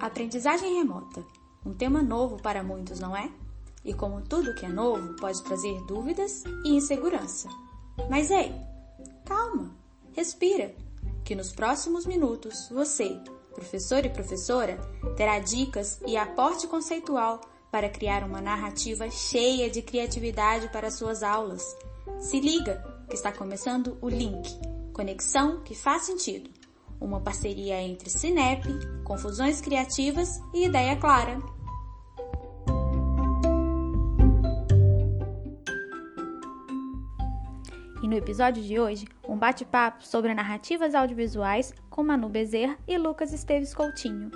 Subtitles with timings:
[0.00, 1.22] Aprendizagem remota.
[1.64, 3.30] Um tema novo para muitos, não é?
[3.84, 7.48] E como tudo que é novo, pode trazer dúvidas e insegurança.
[8.08, 8.54] Mas ei,
[9.26, 9.76] calma,
[10.14, 10.74] respira,
[11.22, 13.20] que nos próximos minutos você,
[13.54, 14.80] professor e professora,
[15.18, 17.40] terá dicas e aporte conceitual
[17.70, 21.62] para criar uma narrativa cheia de criatividade para suas aulas.
[22.18, 24.48] Se liga, que está começando o Link
[24.94, 26.59] Conexão que faz sentido
[27.00, 28.66] uma parceria entre Cinep,
[29.04, 31.38] Confusões Criativas e Ideia Clara.
[38.02, 43.32] E no episódio de hoje, um bate-papo sobre narrativas audiovisuais com Manu Bezerra e Lucas
[43.32, 44.30] Esteves Coutinho.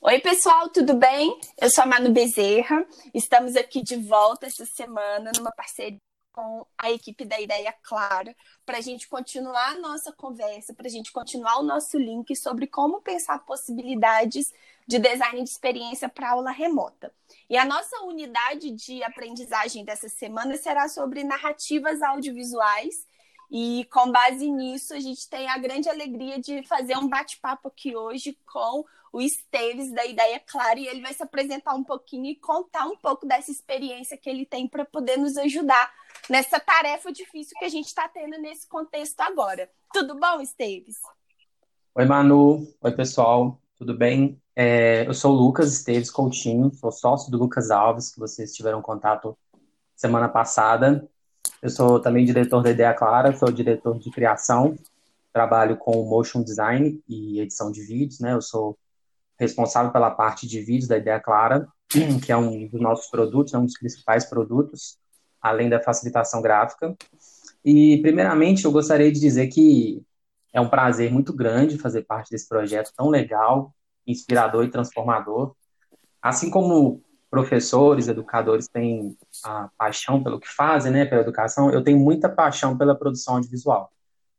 [0.00, 1.36] Oi, pessoal, tudo bem?
[1.60, 2.86] Eu sou a Manu Bezerra.
[3.12, 5.98] Estamos aqui de volta essa semana numa parceria
[6.36, 8.36] com a equipe da Ideia Clara,
[8.66, 12.66] para a gente continuar a nossa conversa, para a gente continuar o nosso link sobre
[12.66, 14.52] como pensar possibilidades
[14.86, 17.10] de design de experiência para aula remota.
[17.48, 23.06] E a nossa unidade de aprendizagem dessa semana será sobre narrativas audiovisuais.
[23.50, 27.94] E com base nisso, a gente tem a grande alegria de fazer um bate-papo aqui
[27.94, 32.36] hoje com o Esteves da Ideia Clara e ele vai se apresentar um pouquinho e
[32.36, 35.90] contar um pouco dessa experiência que ele tem para poder nos ajudar
[36.28, 39.70] nessa tarefa difícil que a gente está tendo nesse contexto agora.
[39.92, 40.98] Tudo bom, Esteves?
[41.94, 42.66] Oi, Manu.
[42.80, 43.58] Oi, pessoal.
[43.78, 44.40] Tudo bem?
[44.54, 48.82] É, eu sou o Lucas Esteves Coutinho, sou sócio do Lucas Alves, que vocês tiveram
[48.82, 49.36] contato
[49.94, 51.08] semana passada.
[51.62, 54.76] Eu sou também diretor da Ideia Clara, sou diretor de criação,
[55.32, 58.32] trabalho com motion design e edição de vídeos, né?
[58.32, 58.78] Eu sou
[59.38, 61.66] responsável pela parte de vídeos da Ideia Clara,
[62.24, 64.98] que é um dos nossos produtos, é um dos principais produtos,
[65.40, 66.94] além da facilitação gráfica.
[67.64, 70.02] E, primeiramente, eu gostaria de dizer que
[70.52, 73.74] é um prazer muito grande fazer parte desse projeto tão legal,
[74.06, 75.54] inspirador e transformador.
[76.22, 81.98] Assim como professores, educadores têm a paixão pelo que fazem, né, pela educação, eu tenho
[81.98, 83.92] muita paixão pela produção audiovisual.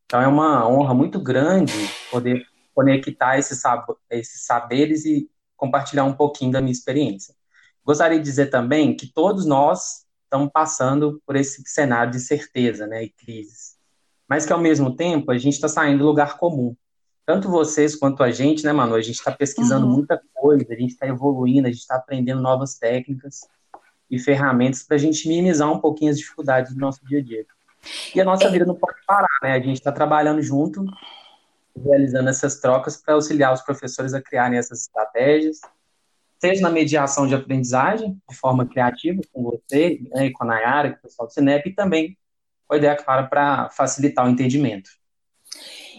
[0.06, 1.74] Então é uma honra muito grande
[2.10, 3.86] poder conectar esses, sab
[4.24, 7.36] saberes e compartilhar um pouquinho da minha experiência.
[7.84, 13.04] Gostaria de dizer também que todos nós estamos passando por esse cenário de certeza né,
[13.04, 13.78] e crises,
[14.28, 16.76] mas que ao mesmo tempo a gente está saindo do lugar comum.
[17.28, 18.96] Tanto vocês quanto a gente, né, Manu?
[18.96, 19.92] A gente está pesquisando uhum.
[19.92, 23.42] muita coisa, a gente está evoluindo, a gente está aprendendo novas técnicas
[24.10, 27.46] e ferramentas para a gente minimizar um pouquinho as dificuldades do nosso dia a dia.
[28.16, 28.50] E a nossa é.
[28.50, 29.52] vida não pode parar, né?
[29.52, 30.86] A gente está trabalhando junto
[31.86, 35.60] realizando essas trocas para auxiliar os professores a criarem essas estratégias,
[36.40, 40.98] seja na mediação de aprendizagem, de forma criativa, com você, né, com a Nayara, com
[40.98, 42.18] o pessoal do Cinep, e também
[42.68, 44.90] com a ideia clara para facilitar o entendimento.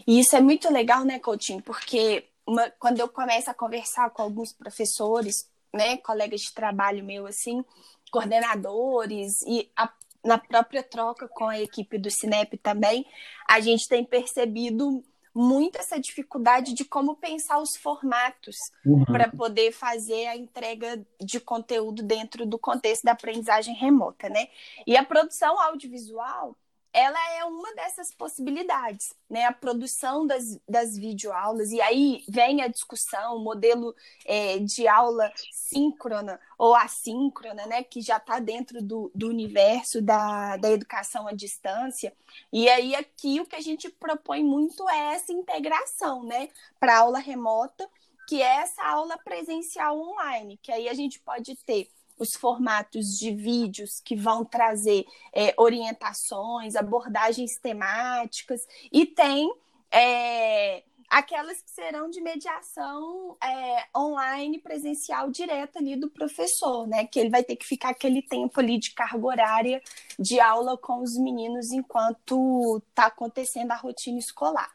[0.08, 1.60] E isso é muito legal, né, Coutinho?
[1.60, 7.26] Porque uma, quando eu começo a conversar com alguns professores, né, colegas de trabalho meu,
[7.26, 7.62] assim,
[8.10, 9.92] coordenadores, e a,
[10.24, 13.04] na própria troca com a equipe do Cinep também,
[13.46, 15.04] a gente tem percebido
[15.34, 19.04] muito essa dificuldade de como pensar os formatos uhum.
[19.04, 24.48] para poder fazer a entrega de conteúdo dentro do contexto da aprendizagem remota, né?
[24.86, 26.56] E a produção audiovisual
[26.92, 29.44] ela é uma dessas possibilidades, né?
[29.44, 33.94] A produção das, das videoaulas, e aí vem a discussão, o modelo
[34.24, 37.82] é, de aula síncrona ou assíncrona, né?
[37.82, 42.12] Que já está dentro do, do universo da, da educação à distância.
[42.52, 46.48] E aí aqui o que a gente propõe muito é essa integração, né?
[46.80, 47.88] Para aula remota,
[48.28, 51.88] que é essa aula presencial online, que aí a gente pode ter
[52.18, 59.52] os formatos de vídeos que vão trazer é, orientações, abordagens temáticas, e tem
[59.90, 67.06] é, aquelas que serão de mediação é, online, presencial, direta ali do professor, né?
[67.06, 69.82] Que ele vai ter que ficar aquele tempo ali de carga horária
[70.18, 74.70] de aula com os meninos enquanto está acontecendo a rotina escolar.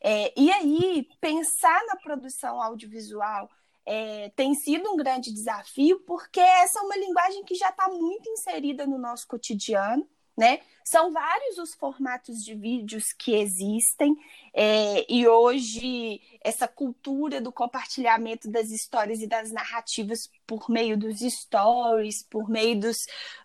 [0.00, 3.48] É, e aí, pensar na produção audiovisual
[3.86, 8.28] é, tem sido um grande desafio, porque essa é uma linguagem que já está muito
[8.28, 10.06] inserida no nosso cotidiano.
[10.36, 10.60] Né?
[10.84, 14.14] São vários os formatos de vídeos que existem,
[14.54, 21.18] é, e hoje essa cultura do compartilhamento das histórias e das narrativas por meio dos
[21.18, 22.98] stories, por meio dos,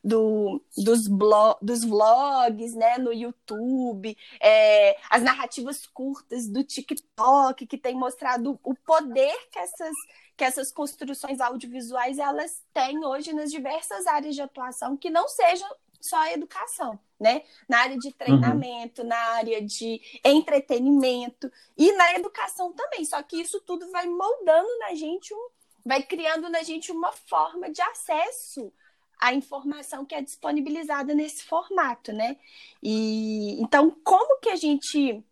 [0.03, 7.77] do, dos, blog, dos vlogs né, no YouTube, é, as narrativas curtas do TikTok, que
[7.77, 9.95] tem mostrado o poder que essas
[10.37, 15.69] que essas construções audiovisuais elas têm hoje nas diversas áreas de atuação que não sejam
[16.01, 17.43] só a educação, né?
[17.67, 19.07] Na área de treinamento, uhum.
[19.07, 23.05] na área de entretenimento e na educação também.
[23.05, 25.49] Só que isso tudo vai moldando na gente um,
[25.85, 28.71] vai criando na gente uma forma de acesso
[29.19, 32.37] à informação que é disponibilizada nesse formato, né?
[32.81, 35.23] E então como que a gente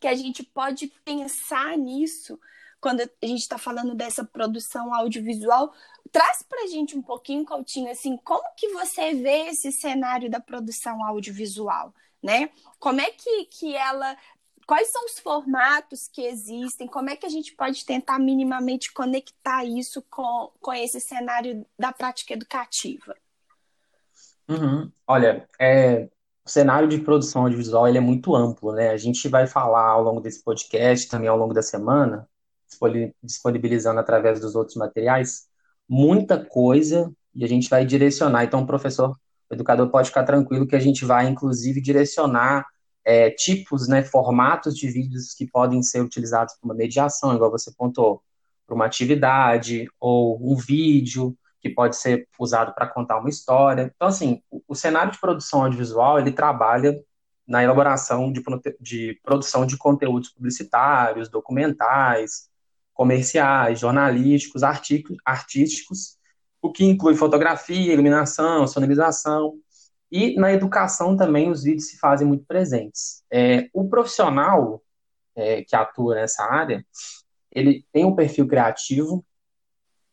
[0.00, 2.38] que a gente pode pensar nisso
[2.80, 5.72] quando a gente está falando dessa produção audiovisual.
[6.10, 11.04] Traz para gente um pouquinho, Coutinho, assim, como que você vê esse cenário da produção
[11.04, 12.50] audiovisual, né?
[12.78, 14.16] Como é que, que ela
[14.68, 19.64] quais são os formatos que existem, como é que a gente pode tentar minimamente conectar
[19.64, 23.16] isso com, com esse cenário da prática educativa?
[24.46, 24.92] Uhum.
[25.06, 26.10] Olha, é,
[26.44, 28.90] o cenário de produção audiovisual ele é muito amplo, né?
[28.90, 32.28] A gente vai falar ao longo desse podcast, também ao longo da semana,
[33.22, 35.47] disponibilizando através dos outros materiais,
[35.88, 38.44] muita coisa e a gente vai direcionar.
[38.44, 39.16] Então, o professor,
[39.50, 42.66] o educador pode ficar tranquilo que a gente vai, inclusive, direcionar
[43.04, 47.72] é, tipos, né, formatos de vídeos que podem ser utilizados para uma mediação, igual você
[47.72, 48.22] pontuou,
[48.66, 53.90] para uma atividade ou um vídeo que pode ser usado para contar uma história.
[53.94, 56.94] Então, assim, o, o, cenário de produção audiovisual, ele trabalha
[57.46, 58.42] na elaboração de,
[58.78, 62.47] de produção de conteúdos publicitários, documentais,
[62.98, 66.18] comerciais, jornalísticos, artísticos,
[66.60, 69.54] o que inclui fotografia, iluminação, sonorização.
[70.10, 73.22] E na educação também os vídeos se fazem muito presentes.
[73.30, 74.82] É, o profissional
[75.36, 76.84] é, que atua nessa área,
[77.52, 79.24] ele tem um perfil criativo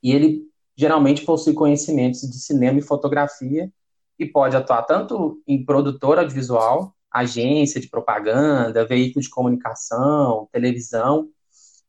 [0.03, 0.43] e ele
[0.77, 3.73] geralmente possui conhecimentos de cinema e fotografia
[4.19, 11.31] e pode atuar tanto em produtora audiovisual, agência de propaganda, veículo de comunicação, televisão,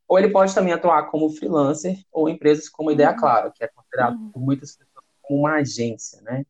[0.08, 3.16] ou ele pode também atuar como freelancer ou empresas como Ideia uhum.
[3.16, 4.30] Clara, que é considerado uhum.
[4.30, 6.44] por muitas pessoas como uma agência, né?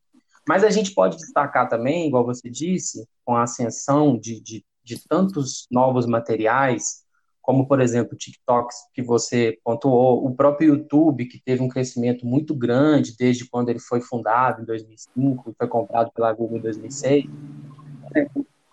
[0.47, 5.05] Mas a gente pode destacar também, igual você disse, com a ascensão de, de, de
[5.07, 7.03] tantos novos materiais,
[7.41, 12.25] como, por exemplo, o TikTok, que você pontuou, o próprio YouTube, que teve um crescimento
[12.25, 16.61] muito grande desde quando ele foi fundado, em 2005, e foi comprado pela Google em
[16.61, 17.25] 2006.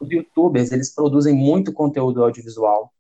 [0.01, 2.93] Os youtubers, eles produzem muito conteúdo audiovisual,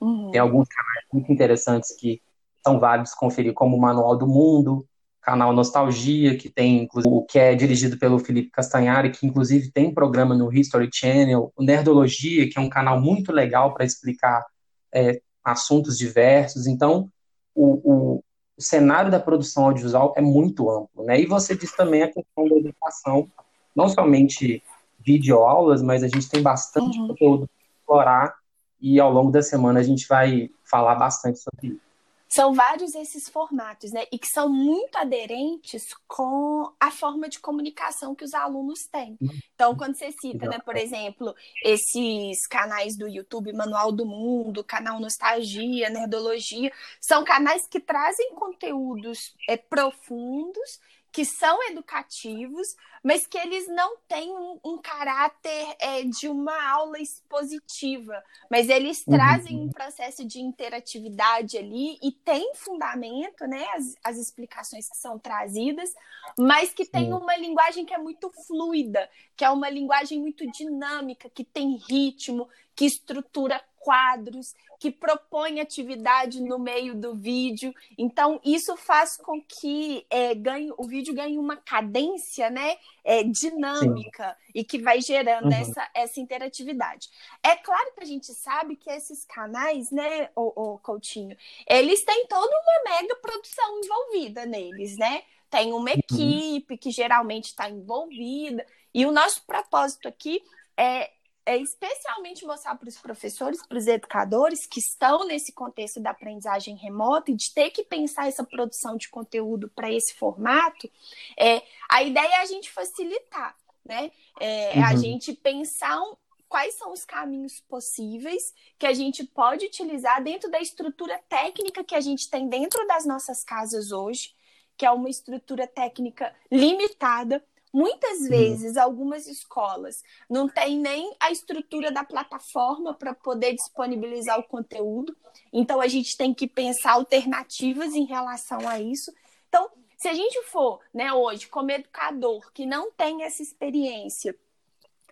[0.00, 0.30] Uhum.
[0.30, 2.20] Tem alguns canais muito interessantes que
[2.64, 4.86] são válidos conferir, como o Manual do Mundo,
[5.22, 10.34] canal Nostalgia, que tem o que é dirigido pelo Felipe Castanhari, que inclusive tem programa
[10.34, 14.44] no History Channel, o Nerdologia, que é um canal muito legal para explicar
[14.92, 16.66] é, assuntos diversos.
[16.66, 17.08] Então,
[17.54, 18.24] o, o,
[18.56, 21.20] o, cenário da produção audiovisual é muito amplo, né?
[21.20, 23.28] E você disse também a questão da educação,
[23.76, 24.62] não somente
[24.98, 27.08] videoaulas, mas a gente tem bastante uhum.
[27.08, 28.39] conteúdo para explorar
[28.80, 31.90] e ao longo da semana a gente vai falar bastante sobre isso.
[32.32, 34.04] São vários esses formatos, né?
[34.12, 39.18] E que são muito aderentes com a forma de comunicação que os alunos têm.
[39.52, 41.34] Então, quando você cita, né, por exemplo,
[41.64, 49.34] esses canais do YouTube, Manual do Mundo, canal Nostalgia, Nerdologia, são canais que trazem conteúdos
[49.48, 50.78] é, profundos
[51.12, 57.00] que são educativos, mas que eles não têm um, um caráter é, de uma aula
[57.00, 59.14] expositiva, mas eles uhum.
[59.14, 65.18] trazem um processo de interatividade ali e tem fundamento, né, as, as explicações que são
[65.18, 65.90] trazidas,
[66.38, 71.28] mas que tem uma linguagem que é muito fluida, que é uma linguagem muito dinâmica,
[71.30, 77.74] que tem ritmo, que estrutura quadros, que propõe atividade no meio do vídeo.
[77.98, 84.36] Então, isso faz com que é, ganhe, o vídeo ganhe uma cadência né, é, dinâmica
[84.38, 84.52] Sim.
[84.54, 85.60] e que vai gerando uhum.
[85.60, 87.08] essa, essa interatividade.
[87.42, 92.26] É claro que a gente sabe que esses canais, né, o, o Coutinho, eles têm
[92.26, 95.22] toda uma mega produção envolvida neles, né?
[95.48, 95.98] Tem uma uhum.
[95.98, 98.64] equipe que geralmente está envolvida.
[98.94, 100.42] E o nosso propósito aqui
[100.76, 101.10] é
[101.46, 106.76] é especialmente mostrar para os professores, para os educadores que estão nesse contexto da aprendizagem
[106.76, 110.90] remota e de ter que pensar essa produção de conteúdo para esse formato,
[111.38, 114.12] é, a ideia é a gente facilitar, né?
[114.38, 114.84] É, uhum.
[114.84, 116.14] a gente pensar um,
[116.48, 121.94] quais são os caminhos possíveis que a gente pode utilizar dentro da estrutura técnica que
[121.94, 124.34] a gente tem dentro das nossas casas hoje,
[124.76, 128.28] que é uma estrutura técnica limitada, Muitas uhum.
[128.28, 135.16] vezes, algumas escolas não têm nem a estrutura da plataforma para poder disponibilizar o conteúdo,
[135.52, 139.12] então a gente tem que pensar alternativas em relação a isso.
[139.48, 144.34] Então, se a gente for, né, hoje, como educador que não tem essa experiência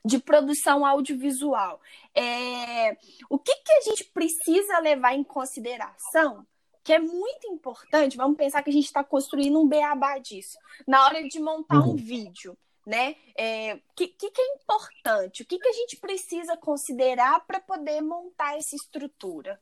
[0.05, 1.81] de produção audiovisual,
[2.15, 2.97] é...
[3.29, 6.47] o que, que a gente precisa levar em consideração?
[6.89, 8.17] Que é muito importante.
[8.17, 10.57] Vamos pensar que a gente está construindo um beabá disso.
[10.87, 11.93] Na hora de montar uhum.
[11.93, 13.11] um vídeo, né?
[13.11, 15.43] O é, que, que, é importante?
[15.43, 19.61] O que, que a gente precisa considerar para poder montar essa estrutura?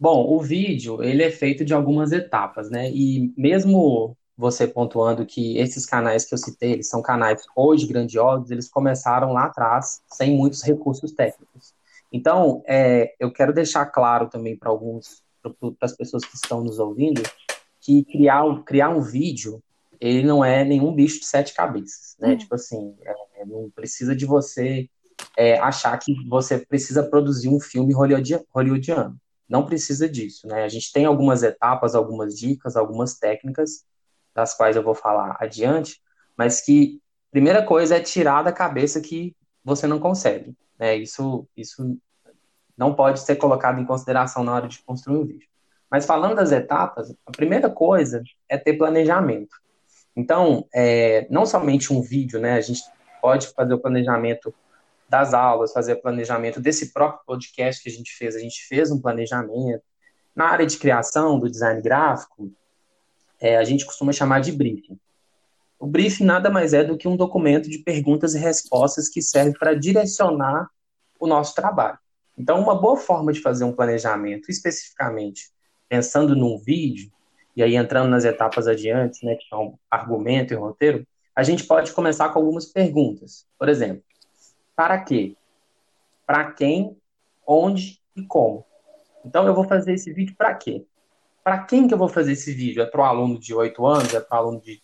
[0.00, 2.90] Bom, o vídeo ele é feito de algumas etapas, né?
[2.90, 8.50] E mesmo você pontuando que esses canais que eu citei, eles são canais hoje grandiosos,
[8.50, 11.72] eles começaram lá atrás sem muitos recursos técnicos.
[12.14, 16.78] Então, é, eu quero deixar claro também para alguns, para as pessoas que estão nos
[16.78, 17.22] ouvindo,
[17.80, 19.62] que criar, criar um vídeo
[20.00, 22.32] ele não é nenhum bicho de sete cabeças, né?
[22.32, 22.36] Hum.
[22.36, 22.94] Tipo assim,
[23.36, 24.88] é, não precisa de você
[25.36, 29.16] é, achar que você precisa produzir um filme hollywoodiano.
[29.48, 30.64] Não precisa disso, né?
[30.64, 33.84] A gente tem algumas etapas, algumas dicas, algumas técnicas,
[34.34, 36.00] das quais eu vou falar adiante,
[36.36, 40.96] mas que primeira coisa é tirar da cabeça que você não consegue, né?
[40.96, 41.96] Isso, isso
[42.76, 45.48] não pode ser colocado em consideração na hora de construir um vídeo.
[45.90, 49.56] Mas falando das etapas, a primeira coisa é ter planejamento.
[50.16, 52.54] Então, é, não somente um vídeo, né?
[52.54, 52.82] A gente
[53.20, 54.54] pode fazer o planejamento
[55.08, 58.34] das aulas, fazer o planejamento desse próprio podcast que a gente fez.
[58.34, 59.82] A gente fez um planejamento.
[60.34, 62.50] Na área de criação, do design gráfico,
[63.40, 64.98] é, a gente costuma chamar de briefing.
[65.78, 69.56] O briefing nada mais é do que um documento de perguntas e respostas que serve
[69.58, 70.68] para direcionar
[71.20, 71.98] o nosso trabalho.
[72.36, 75.50] Então, uma boa forma de fazer um planejamento, especificamente
[75.88, 77.10] pensando num vídeo,
[77.56, 81.92] e aí entrando nas etapas adiante, né, que são argumento e roteiro, a gente pode
[81.92, 83.46] começar com algumas perguntas.
[83.58, 84.02] Por exemplo,
[84.74, 85.36] para quê?
[86.26, 86.96] Para quem,
[87.46, 88.64] onde e como?
[89.24, 90.84] Então eu vou fazer esse vídeo para quê?
[91.42, 92.82] Para quem que eu vou fazer esse vídeo?
[92.82, 94.14] É para o aluno de 8 anos?
[94.14, 94.80] É para o aluno de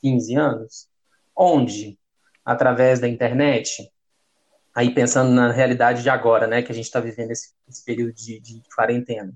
[0.00, 0.88] 15 anos?
[1.36, 1.98] Onde?
[2.44, 3.90] Através da internet?
[4.74, 8.12] Aí pensando na realidade de agora, né, que a gente está vivendo esse, esse período
[8.12, 9.32] de, de quarentena.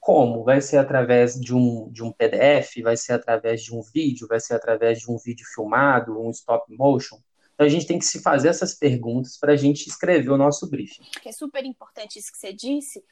[0.00, 0.42] Como?
[0.42, 2.82] Vai ser através de um, de um PDF?
[2.82, 4.26] Vai ser através de um vídeo?
[4.26, 7.18] Vai ser através de um vídeo filmado, um stop motion?
[7.54, 10.68] Então a gente tem que se fazer essas perguntas para a gente escrever o nosso
[10.68, 11.02] briefing.
[11.24, 13.04] É super importante isso que você disse.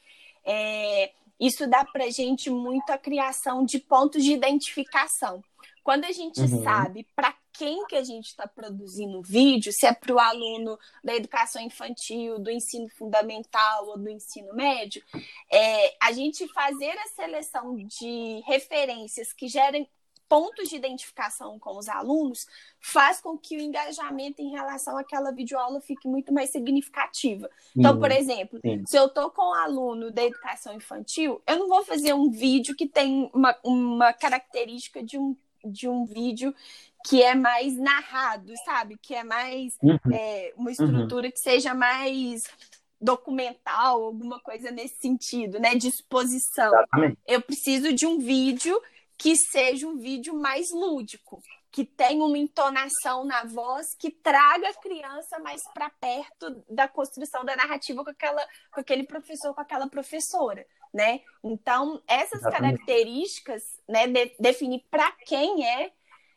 [0.43, 5.43] É, isso dá para a gente muito a criação de pontos de identificação.
[5.83, 6.63] Quando a gente uhum.
[6.63, 11.13] sabe para quem que a gente está produzindo vídeo, se é para o aluno da
[11.13, 15.03] educação infantil, do ensino fundamental ou do ensino médio,
[15.51, 19.89] é, a gente fazer a seleção de referências que gerem
[20.29, 22.45] pontos de identificação com os alunos
[22.79, 27.49] faz com que o engajamento em relação àquela videoaula fique muito mais significativa.
[27.75, 28.85] Então, por exemplo, sim.
[28.85, 32.73] se eu estou com um aluno da educação infantil, eu não vou fazer um vídeo
[32.73, 36.53] que tem uma, uma característica de um de um vídeo
[37.05, 38.97] que é mais narrado, sabe?
[39.01, 39.97] Que é mais uhum.
[40.11, 41.31] é, uma estrutura uhum.
[41.31, 42.43] que seja mais
[43.01, 45.75] documental, alguma coisa nesse sentido, né?
[45.75, 46.73] De exposição.
[46.73, 47.17] Exatamente.
[47.25, 48.79] Eu preciso de um vídeo
[49.17, 51.41] que seja um vídeo mais lúdico,
[51.71, 57.45] que tenha uma entonação na voz que traga a criança mais para perto da construção
[57.45, 61.21] da narrativa com, aquela, com aquele professor, com aquela professora, né?
[61.43, 62.77] Então, essas Exatamente.
[62.77, 65.91] características, né, de, definir para quem é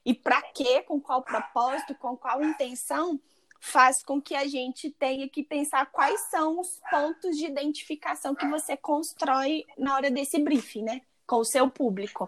[0.04, 3.20] e para quê, com qual propósito, com qual intenção,
[3.60, 8.46] faz com que a gente tenha que pensar quais são os pontos de identificação que
[8.48, 11.00] você constrói na hora desse briefing, né?
[11.24, 12.26] Com o seu público.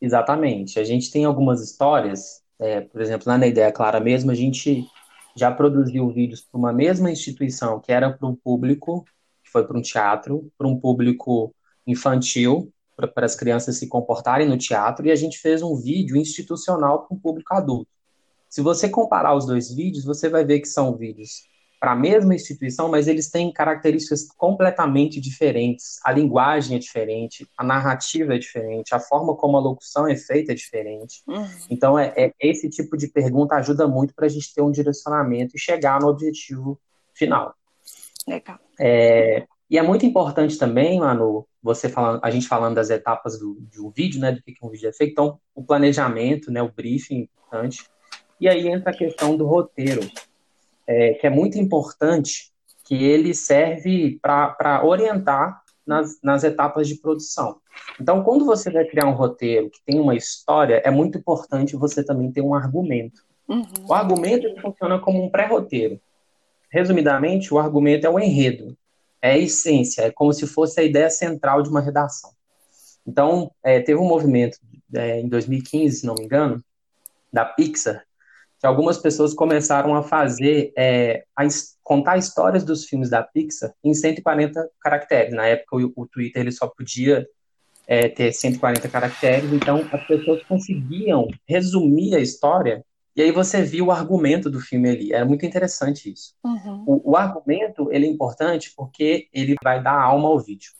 [0.00, 0.78] Exatamente.
[0.78, 4.86] A gente tem algumas histórias, é, por exemplo, lá na Ideia Clara mesmo, a gente
[5.34, 9.06] já produziu vídeos para uma mesma instituição que era para um público,
[9.42, 11.54] que foi para um teatro, para um público
[11.86, 17.06] infantil, para as crianças se comportarem no teatro, e a gente fez um vídeo institucional
[17.06, 17.90] para um público adulto.
[18.48, 21.44] Se você comparar os dois vídeos, você vai ver que são vídeos
[21.78, 26.00] para a mesma instituição, mas eles têm características completamente diferentes.
[26.02, 30.52] A linguagem é diferente, a narrativa é diferente, a forma como a locução é feita
[30.52, 31.22] é diferente.
[31.28, 31.46] Uhum.
[31.68, 35.54] Então, é, é, esse tipo de pergunta ajuda muito para a gente ter um direcionamento
[35.54, 36.80] e chegar no objetivo
[37.12, 37.54] final.
[38.26, 38.58] Legal.
[38.80, 43.56] É, e é muito importante também, Manu, você falando, a gente falando das etapas do,
[43.62, 46.70] de um vídeo, né, do que um vídeo é feito, então o planejamento, né, o
[46.70, 47.84] briefing é importante.
[48.40, 50.08] E aí entra a questão do roteiro,
[50.86, 52.52] é, que é muito importante,
[52.84, 57.56] que ele serve para orientar nas, nas etapas de produção.
[58.00, 62.04] Então, quando você vai criar um roteiro que tem uma história, é muito importante você
[62.04, 63.22] também ter um argumento.
[63.48, 63.64] Uhum.
[63.88, 66.00] O argumento funciona como um pré-roteiro.
[66.70, 68.76] Resumidamente, o argumento é o enredo
[69.20, 72.30] é a essência, é como se fosse a ideia central de uma redação.
[73.06, 74.58] Então, é, teve um movimento
[74.94, 76.62] é, em 2015, se não me engano,
[77.32, 78.04] da Pixar,
[78.58, 81.44] que algumas pessoas começaram a fazer, é, a
[81.82, 85.34] contar histórias dos filmes da Pixar em 140 caracteres.
[85.34, 87.26] Na época, o, o Twitter ele só podia
[87.86, 92.84] é, ter 140 caracteres, então as pessoas conseguiam resumir a história
[93.16, 95.12] E aí você viu o argumento do filme ali.
[95.12, 96.34] Era muito interessante isso.
[96.44, 96.84] Uhum.
[96.86, 100.72] O, o, argumento ele é importante porque ele vai dar alma ao vídeo.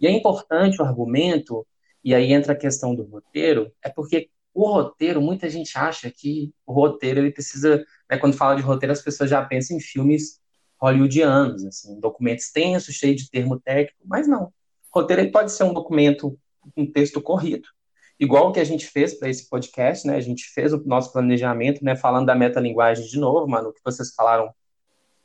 [0.00, 1.66] E é importante o argumento,
[2.02, 6.54] e aí entra a questão do roteiro, é porque o roteiro, muita gente acha que
[6.66, 7.84] o roteiro ele precisa.
[8.10, 10.40] Né, quando fala de roteiro, as pessoas já pensam em filmes
[10.80, 14.44] hollywoodianos, assim, documentos extensos, cheios de termo técnico, mas não.
[14.94, 16.38] O roteiro ele pode ser um documento,
[16.76, 17.68] um texto corrido
[18.24, 20.16] igual que a gente fez para esse podcast, né?
[20.16, 21.96] A gente fez o nosso planejamento, né?
[21.96, 24.52] Falando da metalinguagem de novo, mano, que vocês falaram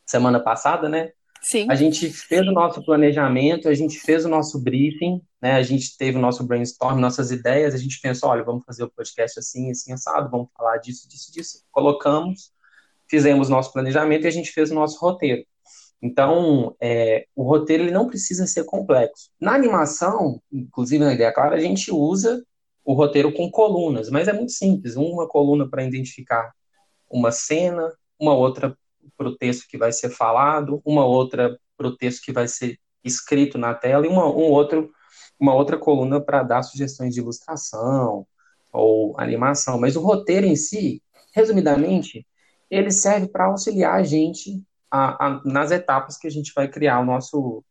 [0.06, 1.12] semana passada, né?
[1.41, 1.68] Sim.
[1.70, 5.53] A gente fez o nosso planejamento, a gente fez o nosso briefing, né?
[5.53, 8.89] A gente teve o nosso brainstorm, nossas ideias, a gente pensou, olha, vamos fazer o
[8.89, 11.63] podcast assim, assim, assado, vamos falar disso, disso, disso.
[11.72, 12.51] Colocamos,
[13.10, 15.46] fizemos nosso planejamento e a gente fez o nosso roteiro.
[16.01, 19.29] Então, é, o roteiro ele não precisa ser complexo.
[19.39, 22.44] Na animação, inclusive na ideia clara, a gente usa
[22.89, 24.96] o roteiro com colunas, mas é muito simples.
[24.96, 26.51] Uma coluna para identificar
[27.08, 28.75] uma cena, uma outra
[29.15, 32.79] para o texto que vai ser falado, uma outra para o texto que vai ser
[33.03, 34.89] escrito na tela e uma, um outro,
[35.39, 38.25] uma outra coluna para dar sugestões de ilustração
[38.74, 39.79] ou animação.
[39.79, 41.00] Mas o roteiro em si,
[41.31, 42.25] resumidamente,
[42.72, 47.01] ele serve para auxiliar a gente a, a, nas etapas que a gente vai criar
[47.01, 47.63] o nosso,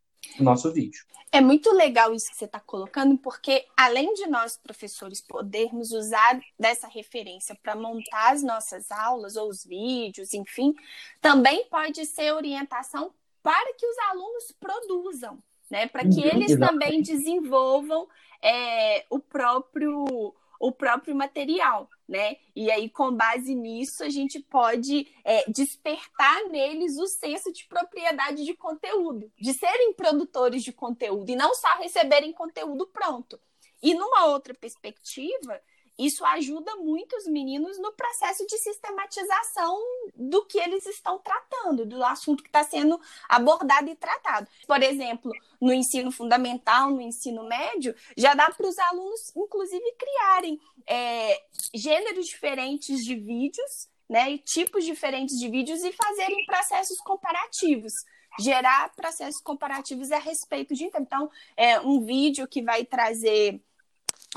[0.45, 1.05] nosso vídeo.
[1.31, 6.41] É muito legal isso que você está colocando, porque além de nós, professores, podermos usar
[6.59, 10.75] dessa referência para montar as nossas aulas ou os vídeos, enfim,
[11.21, 15.39] também pode ser orientação para que os alunos produzam,
[15.71, 15.87] né?
[15.87, 18.09] Para que uhum, eles também desenvolvam
[18.43, 22.37] é, o próprio o próprio material, né?
[22.55, 28.45] E aí, com base nisso, a gente pode é, despertar neles o senso de propriedade
[28.45, 33.39] de conteúdo, de serem produtores de conteúdo e não só receberem conteúdo pronto.
[33.83, 35.61] E numa outra perspectiva,
[35.99, 39.77] isso ajuda muito os meninos no processo de sistematização
[40.15, 44.47] do que eles estão tratando, do assunto que está sendo abordado e tratado.
[44.67, 50.61] Por exemplo, no ensino fundamental, no ensino médio, já dá para os alunos, inclusive, criarem
[50.87, 51.43] é,
[51.75, 57.93] gêneros diferentes de vídeos, né, e tipos diferentes de vídeos e fazerem processos comparativos
[58.39, 63.61] gerar processos comparativos a respeito de então é um vídeo que vai trazer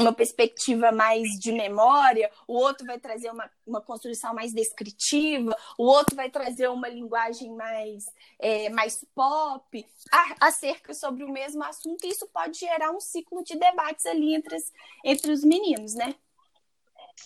[0.02, 5.84] uma perspectiva mais de memória, o outro vai trazer uma, uma construção mais descritiva, o
[5.84, 8.06] outro vai trazer uma linguagem mais,
[8.40, 13.44] é, mais pop a, acerca sobre o mesmo assunto, e isso pode gerar um ciclo
[13.44, 14.72] de debates ali entre, as,
[15.04, 16.16] entre os meninos, né?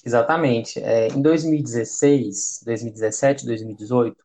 [0.04, 0.80] Exatamente.
[0.80, 4.18] É, em 2016, 2017, 2018,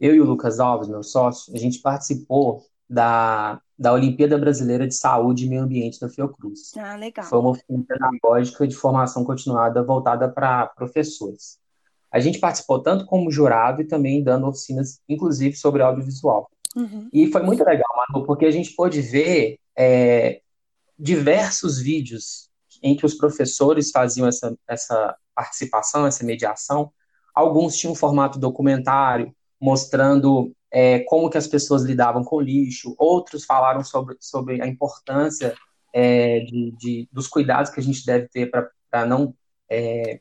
[0.00, 4.94] eu e o Lucas Alves, meu sócio, a gente participou da, da Olimpíada Brasileira de
[4.94, 6.72] Saúde e Meio Ambiente da Fiocruz.
[6.76, 7.26] Ah, legal.
[7.26, 11.58] Foi uma oficina pedagógica de formação continuada voltada para professores.
[12.10, 16.48] A gente participou tanto como jurado e também dando oficinas, inclusive, sobre audiovisual.
[16.74, 17.08] Uhum.
[17.12, 20.40] E foi muito legal, Manu, porque a gente pôde ver é,
[20.98, 22.48] diversos vídeos
[22.82, 26.90] em que os professores faziam essa, essa participação, essa mediação.
[27.34, 33.46] Alguns tinham um formato documentário, mostrando é, como que as pessoas lidavam com lixo, outros
[33.46, 35.54] falaram sobre, sobre a importância
[35.90, 39.34] é, de, de, dos cuidados que a gente deve ter para não
[39.70, 40.20] é,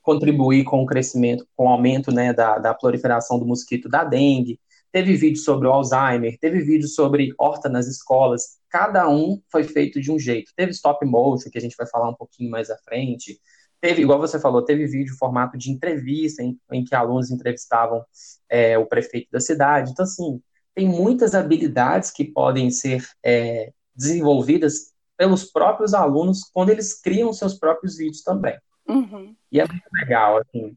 [0.00, 4.58] contribuir com o crescimento, com o aumento né, da, da proliferação do mosquito da dengue.
[4.90, 10.00] Teve vídeo sobre o Alzheimer, teve vídeo sobre horta nas escolas, cada um foi feito
[10.00, 10.50] de um jeito.
[10.56, 13.38] Teve stop motion, que a gente vai falar um pouquinho mais à frente,
[13.84, 18.02] Teve, igual você falou, teve vídeo formato de entrevista, em, em que alunos entrevistavam
[18.48, 19.90] é, o prefeito da cidade.
[19.90, 20.40] Então, assim,
[20.74, 27.58] tem muitas habilidades que podem ser é, desenvolvidas pelos próprios alunos quando eles criam seus
[27.58, 28.56] próprios vídeos também.
[28.88, 29.36] Uhum.
[29.52, 30.74] E é muito legal, assim.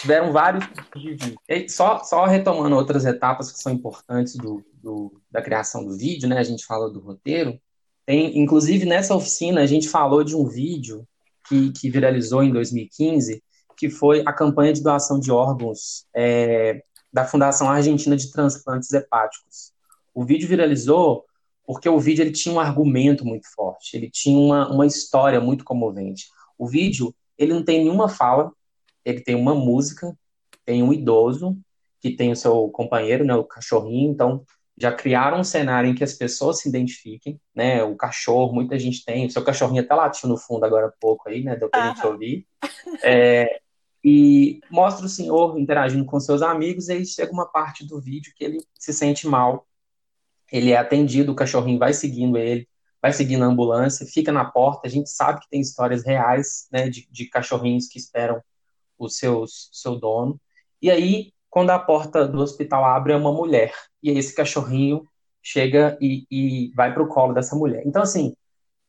[0.00, 1.38] Tiveram vários tipos de vídeo.
[1.68, 6.38] Só, só retomando outras etapas que são importantes do, do, da criação do vídeo, né?
[6.38, 7.60] A gente fala do roteiro.
[8.06, 11.06] Tem, inclusive, nessa oficina, a gente falou de um vídeo
[11.50, 13.42] que, que viralizou em 2015,
[13.76, 19.72] que foi a campanha de doação de órgãos é, da Fundação Argentina de Transplantes Hepáticos.
[20.14, 21.24] O vídeo viralizou
[21.66, 25.64] porque o vídeo ele tinha um argumento muito forte, ele tinha uma, uma história muito
[25.64, 26.26] comovente.
[26.56, 28.52] O vídeo ele não tem nenhuma fala,
[29.04, 30.16] ele tem uma música,
[30.64, 31.58] tem um idoso
[32.00, 34.44] que tem o seu companheiro, né, o cachorrinho, então
[34.80, 37.84] já criaram um cenário em que as pessoas se identifiquem, né?
[37.84, 41.28] O cachorro, muita gente tem, o seu cachorrinho até latiu no fundo agora há pouco
[41.28, 41.54] aí, né?
[41.54, 41.94] Deu pra uhum.
[41.94, 42.46] gente ouvir.
[43.04, 43.60] É,
[44.02, 48.32] e mostra o senhor interagindo com seus amigos, e aí chega uma parte do vídeo
[48.34, 49.66] que ele se sente mal.
[50.50, 52.66] Ele é atendido, o cachorrinho vai seguindo ele,
[53.02, 54.88] vai seguindo a ambulância, fica na porta.
[54.88, 58.42] A gente sabe que tem histórias reais, né, de, de cachorrinhos que esperam
[58.98, 60.40] o seu, seu dono.
[60.80, 63.74] E aí, quando a porta do hospital abre, é uma mulher.
[64.02, 65.06] E esse cachorrinho
[65.42, 67.82] chega e, e vai para o colo dessa mulher.
[67.86, 68.34] Então, assim,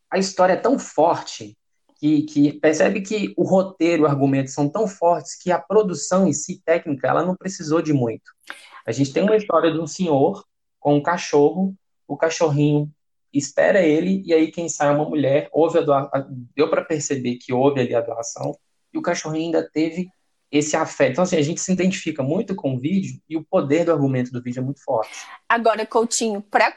[0.09, 1.57] a história é tão forte
[1.95, 6.33] que, que, percebe que o roteiro, o argumento são tão fortes que a produção em
[6.33, 8.31] si, técnica, ela não precisou de muito.
[8.85, 10.43] A gente tem uma história de um senhor
[10.79, 11.75] com um cachorro,
[12.07, 12.91] o cachorrinho
[13.31, 17.53] espera ele, e aí quem sai é uma mulher, houve a deu para perceber que
[17.53, 18.51] houve ali a doação,
[18.91, 20.09] e o cachorrinho ainda teve
[20.51, 21.11] esse afeto.
[21.11, 24.31] Então, assim, a gente se identifica muito com o vídeo e o poder do argumento
[24.31, 25.25] do vídeo é muito forte.
[25.47, 26.75] Agora, Coutinho, para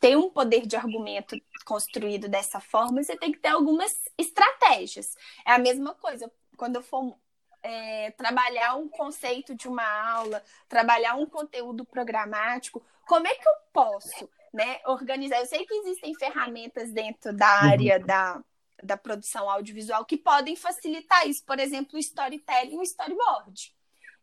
[0.00, 5.14] ter um poder de argumento construído dessa forma, você tem que ter algumas estratégias.
[5.46, 6.30] É a mesma coisa.
[6.56, 7.16] Quando eu for
[7.62, 13.52] é, trabalhar um conceito de uma aula, trabalhar um conteúdo programático, como é que eu
[13.72, 15.38] posso né, organizar?
[15.38, 18.06] Eu sei que existem ferramentas dentro da área uhum.
[18.06, 18.42] da,
[18.82, 23.74] da produção audiovisual que podem facilitar isso, por exemplo, o storytelling e o storyboard.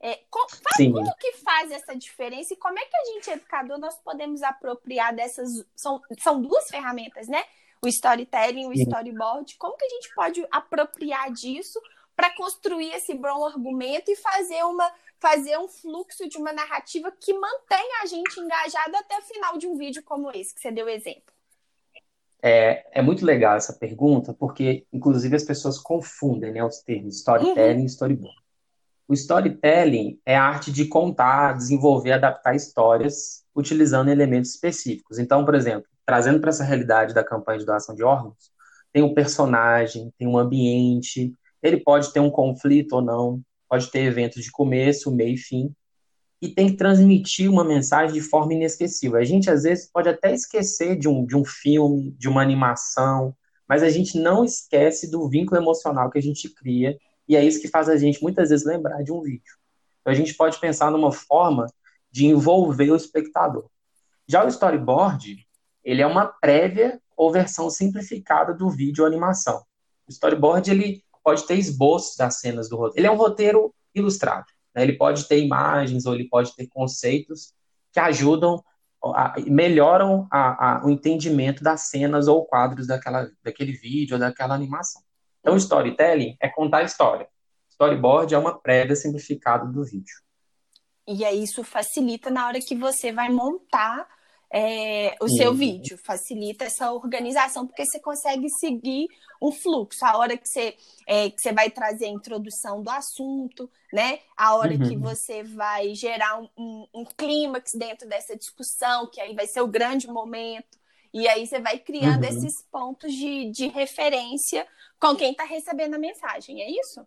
[0.02, 0.48] É, como,
[0.94, 5.14] como que faz essa diferença e como é que a gente, educador, nós podemos apropriar
[5.14, 5.66] dessas.
[5.76, 7.44] São, são duas ferramentas, né?
[7.82, 9.58] O storytelling e o storyboard.
[9.58, 11.82] Como que a gente pode apropriar disso
[12.16, 17.34] para construir esse bom argumento e fazer uma fazer um fluxo de uma narrativa que
[17.34, 20.88] mantenha a gente engajado até o final de um vídeo como esse que você deu
[20.88, 21.34] exemplo?
[22.42, 27.80] É, é muito legal essa pergunta, porque, inclusive, as pessoas confundem né, os termos storytelling
[27.80, 27.84] uhum.
[27.84, 28.38] e storyboard.
[29.08, 35.18] O storytelling é a arte de contar, desenvolver, adaptar histórias utilizando elementos específicos.
[35.18, 38.52] Então, por exemplo, trazendo para essa realidade da campanha de doação de órgãos,
[38.94, 44.02] tem um personagem, tem um ambiente, ele pode ter um conflito ou não, pode ter
[44.02, 45.74] eventos de começo, meio e fim,
[46.42, 49.20] e tem que transmitir uma mensagem de forma inesquecível.
[49.20, 53.36] A gente, às vezes, pode até esquecer de um, de um filme, de uma animação,
[53.68, 56.98] mas a gente não esquece do vínculo emocional que a gente cria
[57.28, 59.54] e é isso que faz a gente muitas vezes lembrar de um vídeo.
[60.02, 61.68] Então a gente pode pensar numa forma
[62.12, 63.70] de envolver o espectador.
[64.28, 65.46] Já o storyboard,
[65.84, 69.64] ele é uma prévia ou versão simplificada do vídeo ou animação.
[70.08, 73.00] O storyboard ele pode ter esboços das cenas do roteiro.
[73.00, 74.48] Ele é um roteiro ilustrado.
[74.80, 74.84] Né?
[74.84, 77.54] Ele pode ter imagens ou ele pode ter conceitos
[77.92, 78.64] que ajudam,
[79.04, 84.56] a, melhoram a, a, o entendimento das cenas ou quadros daquela, daquele vídeo ou daquela
[84.56, 85.02] animação.
[85.42, 87.28] Então, storytelling é contar história.
[87.70, 90.16] Storyboard é uma prévia simplificada do vídeo.
[91.08, 94.08] E aí isso facilita na hora que você vai montar
[94.52, 99.08] é, o seu vídeo, facilita essa organização, porque você consegue seguir
[99.42, 100.04] um fluxo.
[100.04, 100.76] A hora que você,
[101.08, 104.20] é, que você vai trazer a introdução do assunto, né?
[104.36, 104.90] A hora uhum.
[104.90, 109.62] que você vai gerar um, um, um clímax dentro dessa discussão, que aí vai ser
[109.62, 110.80] o grande momento.
[111.14, 112.30] E aí você vai criando uhum.
[112.30, 114.68] esses pontos de, de referência
[115.00, 117.06] com quem está recebendo a mensagem, é isso?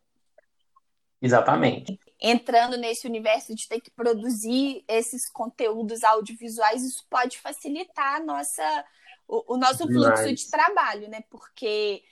[1.23, 2.01] Exatamente.
[2.21, 8.85] Entrando nesse universo de ter que produzir esses conteúdos audiovisuais, isso pode facilitar a nossa,
[9.29, 11.23] o, o nosso fluxo de trabalho, né?
[11.31, 12.03] Porque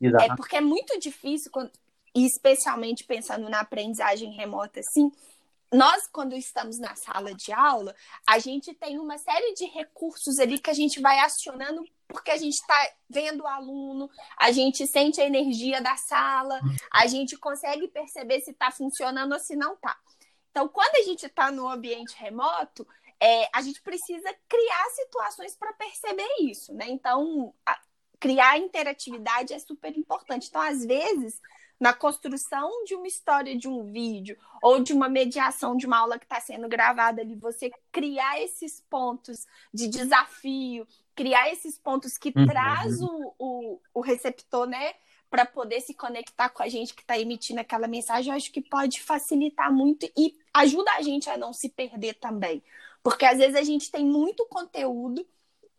[0.00, 1.70] é porque é muito difícil, quando,
[2.14, 5.10] especialmente pensando na aprendizagem remota, assim,
[5.72, 7.94] nós, quando estamos na sala de aula,
[8.26, 12.36] a gente tem uma série de recursos ali que a gente vai acionando porque a
[12.36, 16.60] gente está vendo o aluno, a gente sente a energia da sala,
[16.92, 19.96] a gente consegue perceber se está funcionando ou se não está.
[20.50, 22.86] Então, quando a gente está no ambiente remoto,
[23.20, 26.86] é, a gente precisa criar situações para perceber isso, né?
[26.88, 27.78] Então, a,
[28.18, 30.48] criar interatividade é super importante.
[30.48, 31.40] Então, às vezes,
[31.78, 36.18] na construção de uma história de um vídeo ou de uma mediação de uma aula
[36.18, 42.32] que está sendo gravada ali, você criar esses pontos de desafio, criar esses pontos que
[42.36, 42.46] uhum.
[42.46, 44.94] traz o, o, o receptor, né?
[45.28, 48.60] Para poder se conectar com a gente que está emitindo aquela mensagem, eu acho que
[48.60, 52.62] pode facilitar muito e ajuda a gente a não se perder também.
[53.02, 55.26] Porque às vezes a gente tem muito conteúdo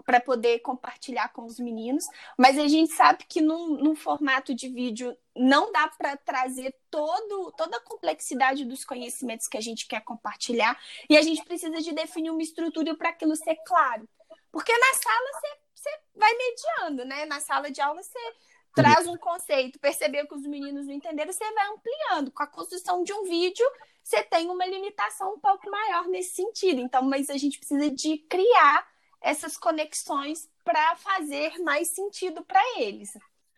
[0.07, 2.05] para poder compartilhar com os meninos,
[2.37, 7.51] mas a gente sabe que num, num formato de vídeo não dá para trazer todo,
[7.57, 11.93] toda a complexidade dos conhecimentos que a gente quer compartilhar e a gente precisa de
[11.93, 14.07] definir uma estrutura para aquilo ser claro.
[14.51, 15.29] Porque na sala
[15.73, 17.25] você, vai mediando, né?
[17.25, 18.19] Na sala de aula você
[18.73, 22.31] traz um conceito, percebeu que os meninos não entenderam, você vai ampliando.
[22.31, 23.65] Com a construção de um vídeo,
[24.03, 26.79] você tem uma limitação um pouco maior nesse sentido.
[26.81, 28.87] Então, mas a gente precisa de criar
[29.19, 33.17] essas conexões para fazer mais sentido para eles.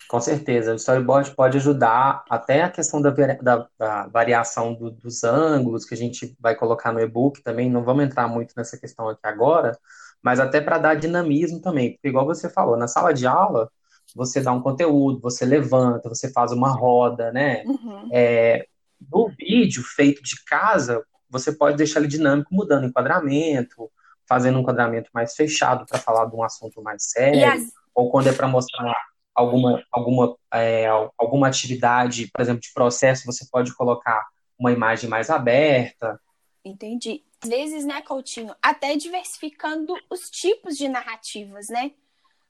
[0.10, 5.24] Com certeza, o storyboard pode ajudar até a questão da, da, da variação do, dos
[5.24, 7.70] ângulos que a gente vai colocar no e-book também.
[7.70, 9.78] Não vamos entrar muito nessa questão aqui agora,
[10.20, 13.70] mas até para dar dinamismo também, porque igual você falou, na sala de aula
[14.16, 17.64] você dá um conteúdo, você levanta, você faz uma roda, né?
[17.68, 18.10] Uhum.
[18.12, 18.66] É,
[19.12, 23.92] no vídeo feito de casa, você pode deixar ele dinâmico, mudando enquadramento,
[24.28, 27.72] fazendo um enquadramento mais fechado para falar de um assunto mais sério, as...
[27.94, 28.96] ou quando é para mostrar
[29.34, 30.88] alguma, alguma, é,
[31.18, 36.20] alguma atividade, por exemplo, de processo, você pode colocar uma imagem mais aberta.
[36.64, 37.24] Entendi.
[37.42, 41.92] Às vezes, né, Coutinho, até diversificando os tipos de narrativas, né?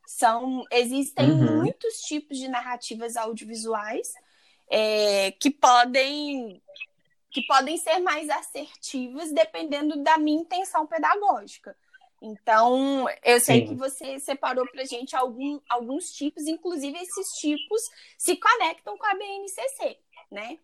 [0.07, 1.57] São, existem uhum.
[1.57, 4.13] muitos tipos de narrativas audiovisuais
[4.69, 6.61] é, que podem
[7.31, 11.77] que podem ser mais assertivas dependendo da minha intenção pedagógica.
[12.21, 13.67] Então, eu sei Sim.
[13.67, 17.81] que você separou para gente algum, alguns tipos, inclusive esses tipos
[18.17, 19.97] se conectam com a BNCC,
[20.29, 20.59] né?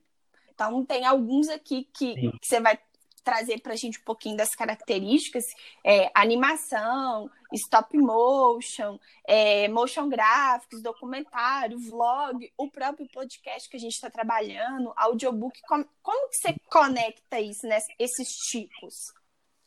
[0.54, 2.80] Então, tem alguns aqui que, que você vai
[3.26, 5.44] trazer para a gente um pouquinho das características,
[5.84, 13.94] é, animação, stop motion, é, motion gráficos, documentário, vlog, o próprio podcast que a gente
[13.94, 19.12] está trabalhando, audiobook, como, como que você conecta isso, né, esses tipos?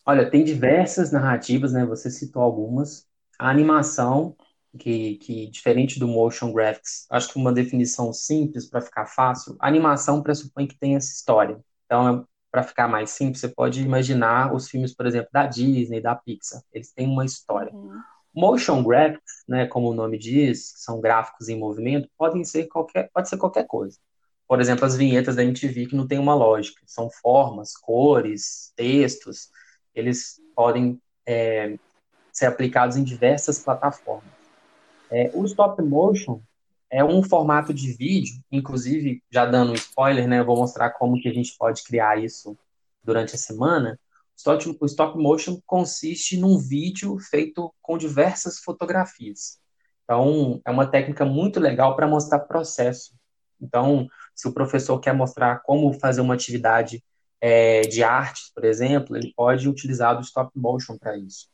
[0.08, 1.84] Olha, tem diversas narrativas, né?
[1.84, 3.06] Você citou algumas.
[3.38, 4.34] A animação,
[4.78, 9.68] que, que diferente do motion graphics, acho que uma definição simples para ficar fácil, a
[9.68, 11.60] animação pressupõe que tem essa história.
[11.84, 16.14] Então, para ficar mais simples, você pode imaginar os filmes, por exemplo, da Disney, da
[16.14, 16.62] Pixar.
[16.72, 17.70] Eles têm uma história.
[17.74, 18.00] Uhum.
[18.34, 23.28] Motion graphics, né, como o nome diz, são gráficos em movimento, podem ser qualquer, pode
[23.28, 23.98] ser qualquer coisa.
[24.46, 29.50] Por exemplo, as vinhetas da MTV que não tem uma lógica, são formas, cores, textos,
[29.98, 31.78] eles podem é,
[32.32, 34.30] ser aplicados em diversas plataformas.
[35.10, 36.40] É, o stop motion
[36.90, 41.20] é um formato de vídeo, inclusive, já dando um spoiler, né, eu vou mostrar como
[41.20, 42.56] que a gente pode criar isso
[43.02, 43.98] durante a semana.
[44.80, 49.58] O stop motion consiste num vídeo feito com diversas fotografias.
[50.04, 53.14] Então, é uma técnica muito legal para mostrar processo.
[53.60, 57.02] Então, se o professor quer mostrar como fazer uma atividade
[57.40, 61.48] é, de arte, por exemplo, ele pode utilizar o stop motion para isso.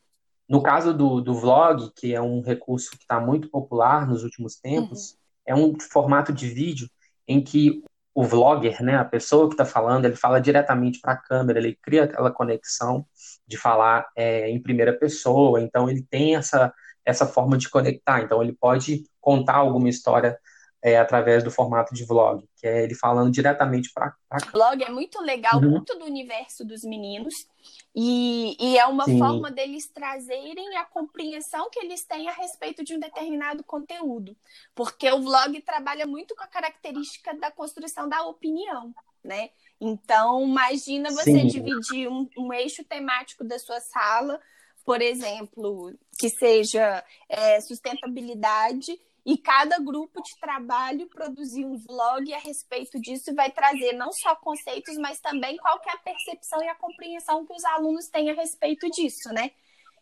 [0.49, 4.57] No caso do, do vlog, que é um recurso que está muito popular nos últimos
[4.57, 6.89] tempos, uhum é um formato de vídeo
[7.27, 7.83] em que
[8.15, 11.77] o vlogger, né, a pessoa que está falando, ele fala diretamente para a câmera, ele
[11.83, 13.05] cria aquela conexão
[13.47, 16.73] de falar é, em primeira pessoa, então ele tem essa,
[17.05, 20.39] essa forma de conectar, então ele pode contar alguma história
[20.85, 24.91] é, através do formato de vlog, que é ele falando diretamente para a Vlog é
[24.91, 25.71] muito legal, uhum.
[25.71, 27.49] muito do universo dos meninos,
[27.97, 29.19] e, e é uma Sim.
[29.19, 34.37] forma deles trazerem a compreensão que eles têm a respeito de um determinado conteúdo.
[34.75, 38.95] Porque o vlog trabalha muito com a característica da construção da opinião,
[39.25, 39.49] né?
[39.81, 41.47] Então, imagina você Sim.
[41.47, 44.39] dividir um, um eixo temático da sua sala,
[44.85, 52.39] por exemplo, que seja é, sustentabilidade e cada grupo de trabalho produzir um vlog a
[52.39, 56.75] respeito disso vai trazer não só conceitos, mas também qual é a percepção e a
[56.75, 59.51] compreensão que os alunos têm a respeito disso, né?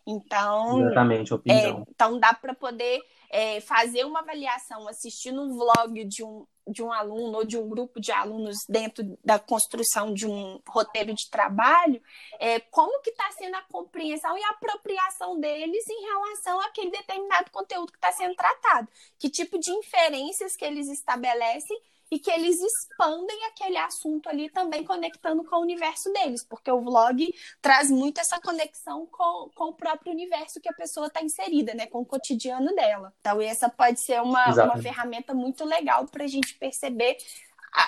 [0.04, 1.78] Então, Exatamente, opinião.
[1.78, 3.00] É, então dá para poder
[3.32, 7.66] é, fazer uma avaliação assistindo um vlog de um, de um aluno ou de um
[7.66, 12.00] grupo de alunos dentro da construção de um roteiro de trabalho,
[12.38, 17.50] é, como que está sendo a compreensão e a apropriação deles em relação àquele determinado
[17.50, 18.86] conteúdo que está sendo tratado.
[19.18, 21.80] Que tipo de inferências que eles estabelecem
[22.12, 26.82] e que eles expandem aquele assunto ali também conectando com o universo deles, porque o
[26.82, 31.72] vlog traz muito essa conexão com, com o próprio universo que a pessoa está inserida,
[31.72, 33.14] né, com o cotidiano dela.
[33.18, 37.16] Então, essa pode ser uma, uma ferramenta muito legal para a gente perceber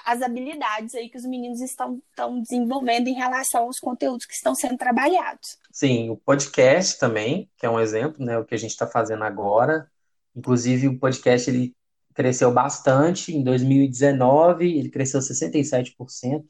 [0.06, 4.54] as habilidades aí que os meninos estão, estão desenvolvendo em relação aos conteúdos que estão
[4.54, 5.58] sendo trabalhados.
[5.70, 9.22] Sim, o podcast também, que é um exemplo, né, o que a gente está fazendo
[9.22, 9.86] agora.
[10.34, 11.76] Inclusive, o podcast ele
[12.14, 13.34] cresceu bastante.
[13.34, 16.44] Em 2019, ele cresceu 67%,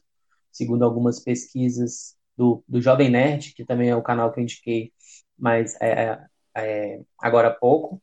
[0.51, 4.93] segundo algumas pesquisas do, do Jovem Nerd, que também é o canal que eu indiquei
[5.37, 6.19] mas é,
[6.55, 8.01] é, agora há pouco.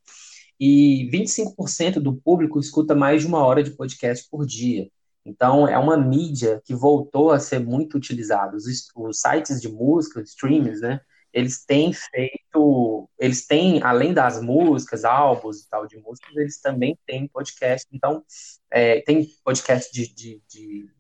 [0.61, 4.89] E 25% do público escuta mais de uma hora de podcast por dia.
[5.25, 8.57] Então, é uma mídia que voltou a ser muito utilizada.
[8.57, 11.01] Os, os sites de música, streams, né?
[11.33, 16.99] Eles têm feito, eles têm, além das músicas, álbuns e tal de músicas, eles também
[17.07, 17.89] têm podcast.
[17.93, 18.23] Então,
[18.71, 20.91] é, tem podcast de, de, de,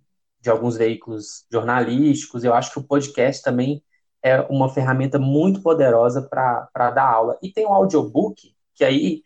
[0.40, 2.44] de, alguns veículos jornalísticos.
[2.44, 3.82] Eu acho que o podcast também
[4.22, 7.38] é uma ferramenta muito poderosa para dar aula.
[7.42, 9.22] E tem o audiobook, que aí,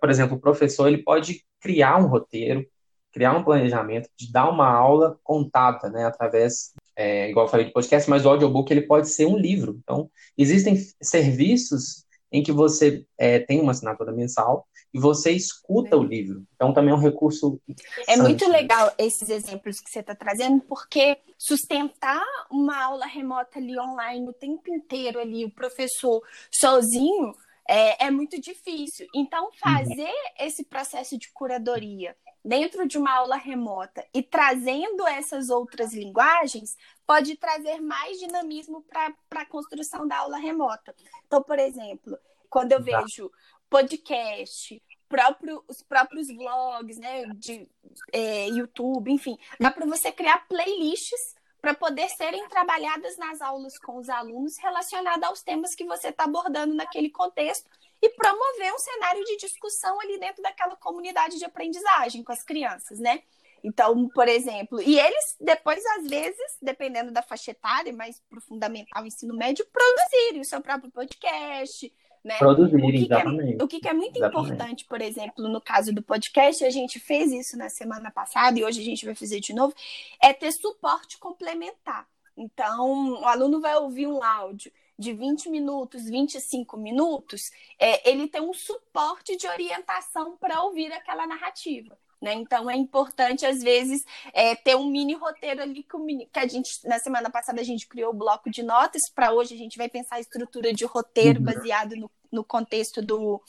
[0.00, 2.64] por exemplo, o professor ele pode criar um roteiro,
[3.10, 7.72] criar um planejamento de dar uma aula contada, né, através é, igual eu falei de
[7.72, 9.78] podcast, mas o audiobook ele pode ser um livro.
[9.82, 16.02] Então, existem serviços em que você é, tem uma assinatura mensal e você escuta o
[16.02, 16.44] livro.
[16.54, 17.60] Então também é um recurso.
[18.08, 23.78] É muito legal esses exemplos que você está trazendo, porque sustentar uma aula remota ali
[23.78, 27.32] online o tempo inteiro ali, o professor sozinho,
[27.68, 29.06] é, é muito difícil.
[29.14, 30.46] Então, fazer uhum.
[30.46, 37.36] esse processo de curadoria dentro de uma aula remota e trazendo essas outras linguagens pode
[37.36, 40.94] trazer mais dinamismo para a construção da aula remota.
[41.26, 42.16] Então, por exemplo,
[42.48, 43.32] quando eu vejo
[43.68, 47.68] podcast, próprio, os próprios vlogs, né, de
[48.12, 53.96] é, YouTube, enfim, dá para você criar playlists para poder serem trabalhadas nas aulas com
[53.96, 57.68] os alunos relacionadas aos temas que você está abordando naquele contexto
[58.06, 63.00] e promover um cenário de discussão ali dentro daquela comunidade de aprendizagem com as crianças,
[63.00, 63.22] né?
[63.64, 69.04] Então, por exemplo, e eles depois, às vezes, dependendo da faixa etária, mais pro fundamental
[69.04, 71.92] ensino médio, produzirem o seu próprio podcast,
[72.22, 72.38] né?
[72.38, 73.60] Produzirem, o que exatamente.
[73.60, 74.52] É, o que, que é muito exatamente.
[74.52, 78.64] importante, por exemplo, no caso do podcast, a gente fez isso na semana passada e
[78.64, 79.74] hoje a gente vai fazer de novo,
[80.22, 82.06] é ter suporte complementar.
[82.36, 88.40] Então, o aluno vai ouvir um áudio de 20 minutos, 25 minutos, é, ele tem
[88.40, 91.98] um suporte de orientação para ouvir aquela narrativa.
[92.20, 92.32] Né?
[92.34, 96.46] Então é importante, às vezes, é, ter um mini roteiro ali que, mini, que, a
[96.46, 99.76] gente, na semana passada, a gente criou o bloco de notas, para hoje a gente
[99.76, 101.44] vai pensar a estrutura de roteiro uhum.
[101.44, 103.42] baseado no, no contexto do,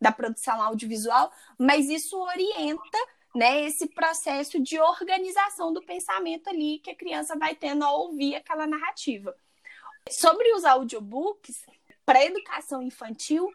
[0.00, 2.98] da produção audiovisual, mas isso orienta
[3.34, 8.34] né, esse processo de organização do pensamento ali que a criança vai tendo ao ouvir
[8.34, 9.36] aquela narrativa.
[10.10, 11.66] Sobre os audiobooks,
[12.04, 13.52] para educação infantil,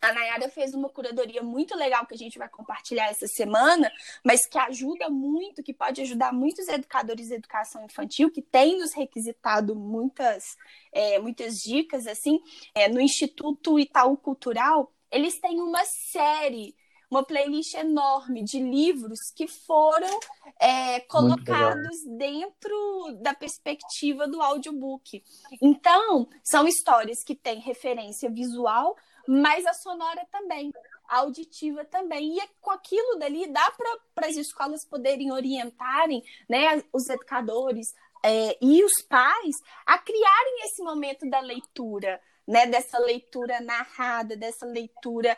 [0.00, 3.90] a Nayara fez uma curadoria muito legal que a gente vai compartilhar essa semana,
[4.22, 8.92] mas que ajuda muito, que pode ajudar muitos educadores de educação infantil, que têm nos
[8.92, 10.56] requisitado muitas,
[10.92, 12.38] é, muitas dicas, assim,
[12.74, 16.76] é, no Instituto Itaú Cultural, eles têm uma série
[17.14, 20.18] uma playlist enorme de livros que foram
[20.58, 25.22] é, colocados dentro da perspectiva do audiobook.
[25.62, 28.96] Então, são histórias que têm referência visual,
[29.28, 30.72] mas a sonora também,
[31.08, 32.34] a auditiva também.
[32.34, 33.72] E é com aquilo dali dá
[34.14, 39.54] para as escolas poderem orientarem né, os educadores é, e os pais
[39.86, 42.20] a criarem esse momento da leitura.
[42.46, 45.34] Né, dessa leitura narrada, dessa leitura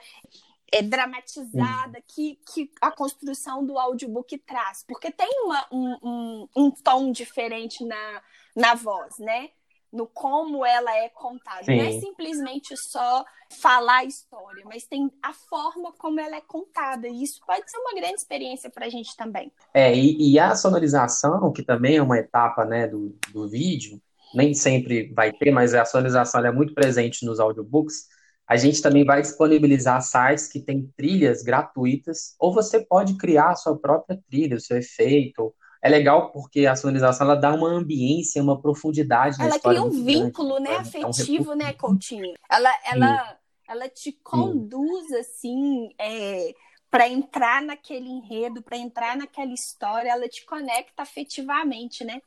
[0.73, 6.71] é, dramatizada que, que a construção do audiobook traz, porque tem uma, um, um, um,
[6.71, 8.23] tom diferente na,
[8.55, 9.51] na voz, né?
[9.93, 11.65] No como ela é contada.
[11.65, 11.77] Sim.
[11.77, 17.07] Não é simplesmente só falar a história, mas tem a forma como ela é contada.
[17.07, 19.51] E isso pode ser uma grande experiência para a gente também.
[19.73, 24.03] É, e, e, a sonorização, que também é uma etapa né, do, do vídeo,
[24.35, 28.09] nem sempre vai ter, mas a sonorização é muito presente nos audiobooks
[28.49, 33.57] a gente também vai disponibilizar sites que têm trilhas gratuitas, ou você pode criar a
[33.57, 35.53] sua própria trilha, o seu efeito.
[35.83, 40.55] É legal porque a sonorização ela dá uma ambiência, uma profundidade ela cria um vínculo,
[40.55, 42.35] grande, né, afetivo, é um né, Coutinho?
[42.51, 45.17] Ela, ela, ela te conduz, Sim.
[45.17, 46.55] assim, é,
[46.91, 52.21] para entrar naquele enredo, para entrar naquela história, ela te conecta afetivamente, né?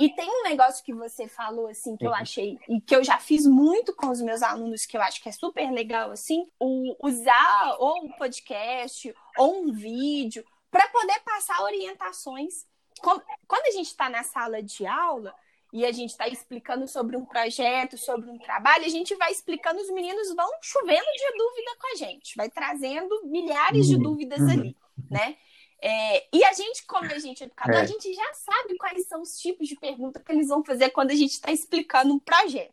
[0.00, 2.16] E tem um negócio que você falou, assim, que eu uhum.
[2.16, 5.28] achei, e que eu já fiz muito com os meus alunos, que eu acho que
[5.28, 11.62] é super legal, assim, o, usar ou um podcast ou um vídeo para poder passar
[11.62, 12.66] orientações.
[13.00, 15.34] Quando a gente está na sala de aula
[15.72, 19.80] e a gente está explicando sobre um projeto, sobre um trabalho, a gente vai explicando,
[19.80, 24.02] os meninos vão chovendo de dúvida com a gente, vai trazendo milhares de uhum.
[24.02, 24.50] dúvidas uhum.
[24.50, 24.76] ali,
[25.10, 25.36] né?
[25.84, 27.80] É, e a gente, como a gente é educador, é.
[27.80, 31.10] a gente já sabe quais são os tipos de pergunta que eles vão fazer quando
[31.10, 32.72] a gente está explicando um projeto.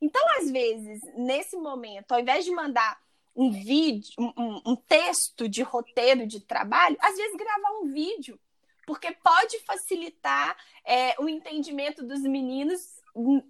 [0.00, 2.96] Então, às vezes, nesse momento, ao invés de mandar
[3.34, 8.38] um vídeo, um, um texto de roteiro de trabalho, às vezes gravar um vídeo,
[8.86, 13.02] porque pode facilitar é, o entendimento dos meninos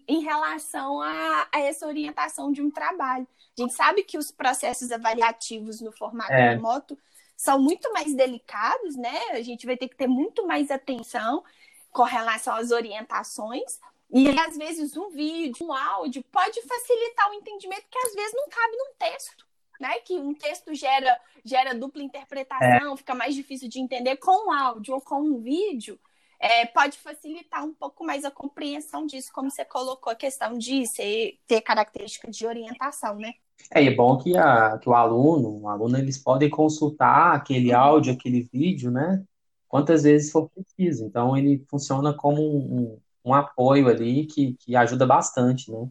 [0.09, 3.27] em relação a, a, essa orientação de um trabalho.
[3.59, 6.51] A gente sabe que os processos avaliativos no formato é.
[6.51, 6.99] remoto
[7.37, 9.19] são muito mais delicados, né?
[9.31, 11.43] A gente vai ter que ter muito mais atenção
[11.91, 13.79] com relação às orientações.
[14.11, 18.49] E às vezes um vídeo, um áudio pode facilitar o entendimento que às vezes não
[18.49, 19.47] cabe num texto,
[19.81, 19.99] né?
[20.01, 22.97] Que um texto gera, gera dupla interpretação, é.
[22.97, 25.99] fica mais difícil de entender com um áudio ou com um vídeo.
[26.39, 30.87] É, pode facilitar um pouco mais a compreensão disso, como você colocou a questão de
[30.87, 33.35] ser, ter características de orientação, né?
[33.73, 37.81] É, é bom que, a, que o aluno, o aluno, eles podem consultar aquele uhum.
[37.81, 39.23] áudio, aquele vídeo, né?
[39.69, 41.05] Quantas vezes for preciso.
[41.05, 45.89] Então, ele funciona como um, um apoio ali que, que ajuda bastante, né?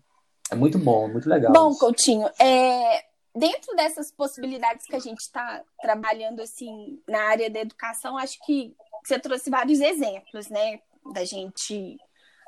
[0.52, 1.52] É muito bom, muito legal.
[1.52, 1.80] Bom, isso.
[1.80, 3.04] Coutinho, é,
[3.36, 8.76] dentro dessas possibilidades que a gente está trabalhando assim na área da educação, acho que
[9.04, 10.80] você trouxe vários exemplos, né,
[11.14, 11.98] da gente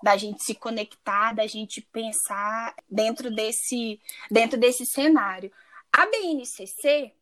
[0.03, 5.51] da gente se conectar, da gente pensar dentro desse dentro desse cenário.
[5.91, 7.13] A BNCC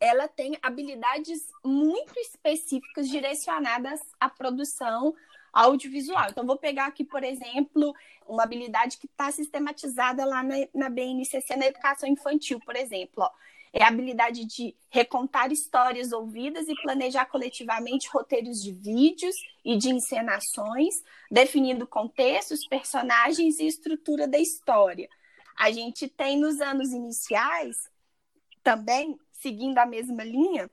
[0.00, 5.14] ela tem habilidades muito específicas direcionadas à produção
[5.52, 6.26] audiovisual.
[6.28, 7.94] Então, vou pegar aqui, por exemplo,
[8.26, 13.24] uma habilidade que está sistematizada lá na, na, BNCC, na educação infantil, por exemplo.
[13.24, 13.30] Ó.
[13.78, 19.90] É a habilidade de recontar histórias ouvidas e planejar coletivamente roteiros de vídeos e de
[19.90, 20.94] encenações,
[21.30, 25.10] definindo contextos, personagens e estrutura da história.
[25.54, 27.76] A gente tem nos anos iniciais
[28.62, 30.70] também, seguindo a mesma linha,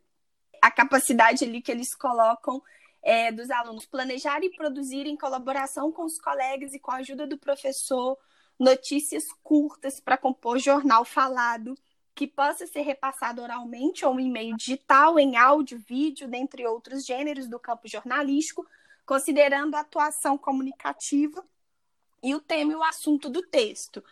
[0.62, 2.64] a capacidade ali que eles colocam
[3.02, 7.28] é, dos alunos planejar e produzir em colaboração com os colegas e com a ajuda
[7.28, 8.18] do professor
[8.58, 11.76] notícias curtas para compor jornal falado
[12.16, 17.48] que possa ser repassado oralmente ou em meio digital, em áudio, vídeo, dentre outros gêneros
[17.48, 18.66] do campo jornalístico,
[19.06, 21.44] considerando a atuação comunicativa
[22.22, 24.04] e o tema e o assunto do texto.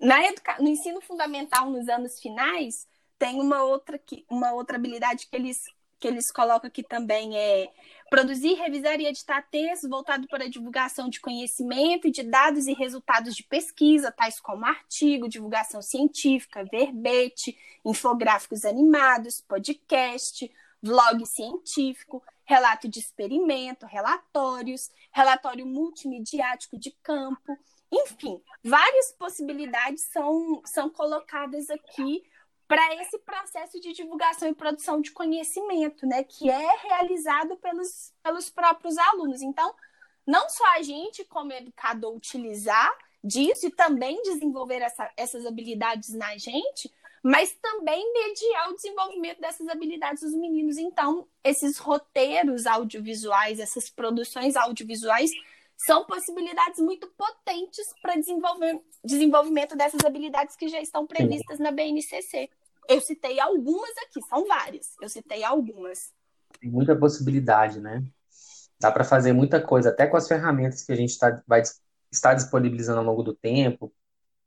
[0.00, 0.56] Educa...
[0.60, 2.86] No ensino fundamental, nos anos finais,
[3.18, 5.64] tem uma outra, uma outra habilidade que eles
[6.04, 7.72] que eles colocam aqui também é
[8.10, 12.74] produzir, revisar e editar textos voltado para a divulgação de conhecimento e de dados e
[12.74, 20.52] resultados de pesquisa, tais como artigo, divulgação científica, verbete, infográficos animados, podcast,
[20.82, 27.56] vlog científico, relato de experimento, relatórios, relatório multimediático de campo,
[27.90, 32.22] enfim, várias possibilidades são, são colocadas aqui
[32.66, 38.48] para esse processo de divulgação e produção de conhecimento, né, que é realizado pelos, pelos
[38.48, 39.42] próprios alunos.
[39.42, 39.74] Então,
[40.26, 42.90] não só a gente, como educador, utilizar
[43.22, 46.92] disso e também desenvolver essa, essas habilidades na gente,
[47.22, 50.76] mas também mediar o desenvolvimento dessas habilidades dos meninos.
[50.76, 55.30] Então, esses roteiros audiovisuais, essas produções audiovisuais,
[55.76, 62.48] são possibilidades muito potentes para desenvolver, desenvolvimento dessas habilidades que já estão previstas na BNCC.
[62.88, 64.94] Eu citei algumas aqui, são várias.
[65.00, 66.12] Eu citei algumas.
[66.60, 68.02] Tem muita possibilidade, né?
[68.80, 71.62] Dá para fazer muita coisa, até com as ferramentas que a gente tá, vai
[72.10, 73.92] estar disponibilizando ao longo do tempo,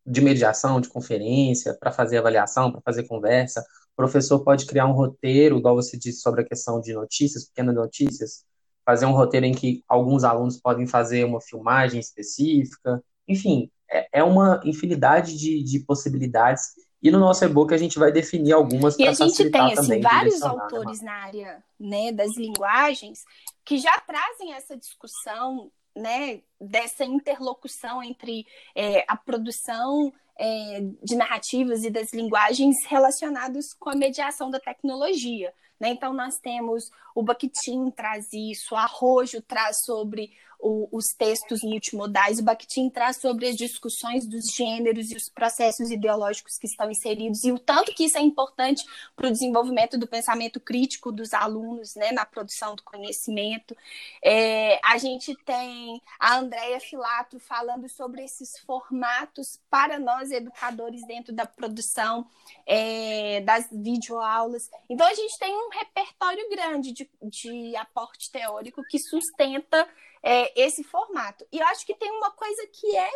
[0.06, 3.62] de mediação, de conferência, para fazer avaliação, para fazer conversa.
[3.62, 7.76] O professor pode criar um roteiro, igual você disse sobre a questão de notícias, pequenas
[7.76, 8.46] notícias,
[8.88, 13.04] fazer um roteiro em que alguns alunos podem fazer uma filmagem específica.
[13.28, 16.70] Enfim, é, é uma infinidade de, de possibilidades.
[17.04, 19.76] E no nosso e-book a gente vai definir algumas para facilitar também.
[19.76, 23.26] E a gente tem, assim, vários né, autores na área né, das linguagens
[23.66, 31.84] que já trazem essa discussão, né, dessa interlocução entre é, a produção é, de narrativas
[31.84, 35.54] e das linguagens relacionados com a mediação da tecnologia.
[35.80, 35.90] Né?
[35.90, 42.40] Então, nós temos o Bakhtin traz isso, a Arrojo traz sobre o, os textos multimodais,
[42.40, 47.44] o Bakhtin traz sobre as discussões dos gêneros e os processos ideológicos que estão inseridos
[47.44, 48.84] e o tanto que isso é importante
[49.16, 53.76] para o desenvolvimento do pensamento crítico dos alunos né, na produção do conhecimento.
[54.24, 61.34] É, a gente tem a Andrea Filato falando sobre esses formatos para nós educadores dentro
[61.34, 62.28] da produção
[62.66, 64.70] é, das videoaulas.
[64.90, 69.88] Então, a gente tem um repertório grande de, de aporte teórico que sustenta
[70.24, 71.46] é, esse formato.
[71.52, 73.12] E eu acho que tem uma coisa que é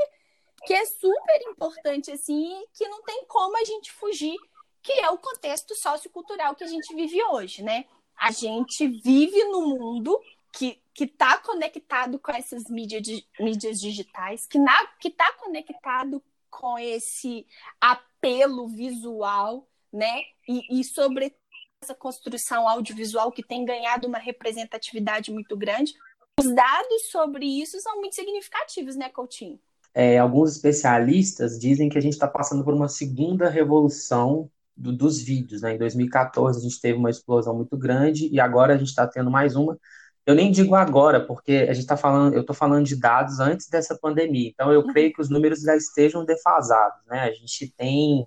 [0.64, 4.36] que é super importante assim, que não tem como a gente fugir,
[4.84, 7.86] que é o contexto sociocultural que a gente vive hoje, né?
[8.16, 10.22] A gente vive no mundo
[10.54, 16.78] que que está conectado com essas mídias, mídias digitais, que na, que está conectado com
[16.78, 17.48] esse
[17.80, 20.24] apelo visual, né?
[20.48, 21.36] E, e sobre
[21.84, 25.94] essa construção audiovisual que tem ganhado uma representatividade muito grande.
[26.40, 29.60] Os dados sobre isso são muito significativos, né, Coutinho?
[29.94, 35.22] É, alguns especialistas dizem que a gente está passando por uma segunda revolução do, dos
[35.22, 35.64] vídeos.
[35.64, 35.74] Né?
[35.74, 39.32] Em 2014 a gente teve uma explosão muito grande e agora a gente está tendo
[39.32, 39.78] mais uma.
[40.24, 43.68] Eu nem digo agora, porque a gente está falando, eu estou falando de dados antes
[43.68, 44.50] dessa pandemia.
[44.50, 44.88] Então eu uhum.
[44.88, 47.04] creio que os números já estejam defasados.
[47.08, 47.22] Né?
[47.22, 48.26] A gente tem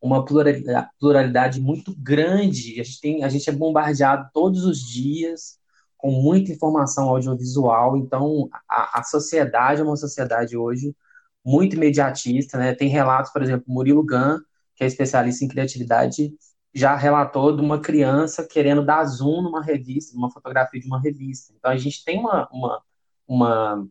[0.00, 2.80] uma pluralidade, muito grande.
[2.80, 5.58] A gente, tem, a gente é bombardeado todos os dias
[5.96, 7.96] com muita informação audiovisual.
[7.96, 10.94] Então, a, a sociedade é uma sociedade hoje
[11.44, 12.56] muito imediatista.
[12.58, 12.74] Né?
[12.74, 14.38] Tem relatos, por exemplo, Murilo Gun,
[14.76, 16.32] que é especialista em criatividade,
[16.72, 21.52] já relatou de uma criança querendo dar zoom numa revista, numa fotografia de uma revista.
[21.56, 22.82] Então, a gente tem uma, uma,
[23.26, 23.88] uma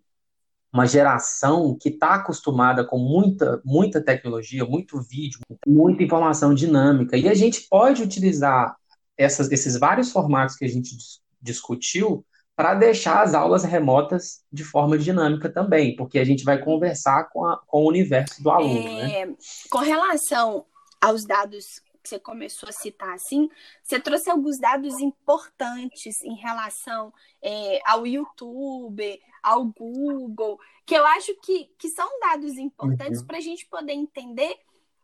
[0.73, 7.17] uma geração que está acostumada com muita, muita tecnologia, muito vídeo, muita informação dinâmica.
[7.17, 8.75] E a gente pode utilizar
[9.17, 10.95] essas, esses vários formatos que a gente
[11.41, 17.29] discutiu para deixar as aulas remotas de forma dinâmica também, porque a gente vai conversar
[17.29, 18.83] com, a, com o universo do aluno.
[18.83, 19.21] Né?
[19.21, 19.35] É, né?
[19.69, 20.65] Com relação
[20.99, 23.47] aos dados que você começou a citar assim,
[23.83, 27.13] você trouxe alguns dados importantes em relação
[27.43, 33.27] é, ao YouTube, ao Google, que eu acho que, que são dados importantes uhum.
[33.27, 34.57] para a gente poder entender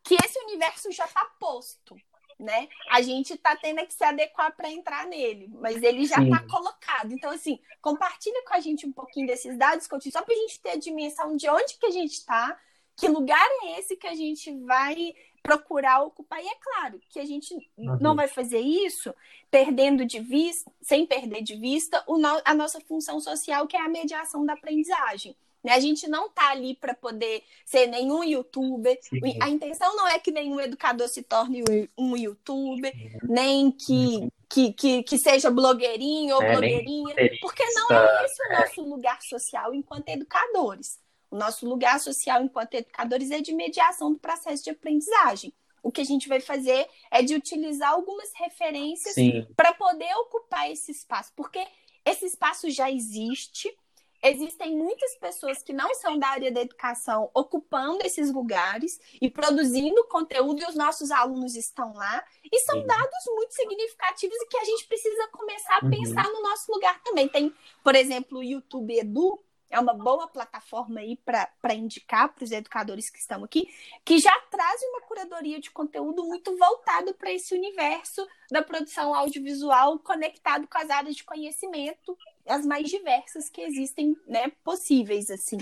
[0.03, 1.95] que esse universo já está posto
[2.39, 2.67] né?
[2.89, 7.13] A gente está tendo que se adequar para entrar nele, mas ele já está colocado.
[7.13, 10.59] Então, assim, compartilha com a gente um pouquinho desses dados, Coutinho, só para a gente
[10.59, 12.59] ter a dimensão de onde que a gente está,
[12.95, 16.41] que lugar é esse que a gente vai procurar ocupar.
[16.41, 17.97] E é claro que a gente uhum.
[17.99, 19.13] não vai fazer isso
[19.51, 23.81] perdendo de vista, sem perder de vista, o no, a nossa função social, que é
[23.81, 25.35] a mediação da aprendizagem.
[25.63, 25.73] Né?
[25.73, 28.97] A gente não tá ali para poder ser nenhum youtuber.
[29.01, 29.19] Sim.
[29.41, 31.63] A intenção não é que nenhum educador se torne
[31.97, 33.17] um youtuber, Sim.
[33.23, 38.51] nem que, que, que, que, seja blogueirinho ou é, blogueirinha, porque não é esse o
[38.51, 38.59] é.
[38.59, 41.02] nosso lugar social enquanto educadores.
[41.33, 45.51] O nosso lugar social enquanto educadores é de mediação do processo de aprendizagem.
[45.81, 49.15] O que a gente vai fazer é de utilizar algumas referências
[49.55, 51.65] para poder ocupar esse espaço, porque
[52.05, 53.75] esse espaço já existe,
[54.23, 60.07] existem muitas pessoas que não são da área da educação ocupando esses lugares e produzindo
[60.09, 62.23] conteúdo e os nossos alunos estão lá.
[62.43, 62.85] E são Sim.
[62.85, 65.89] dados muito significativos e que a gente precisa começar a uhum.
[65.89, 67.27] pensar no nosso lugar também.
[67.27, 67.51] Tem,
[67.83, 69.43] por exemplo, o YouTube Edu,
[69.73, 73.67] é uma boa plataforma aí para indicar para os educadores que estão aqui,
[74.05, 79.97] que já traz uma curadoria de conteúdo muito voltado para esse universo da produção audiovisual
[79.97, 82.15] conectado com as áreas de conhecimento
[82.45, 85.57] as mais diversas que existem, né, possíveis assim.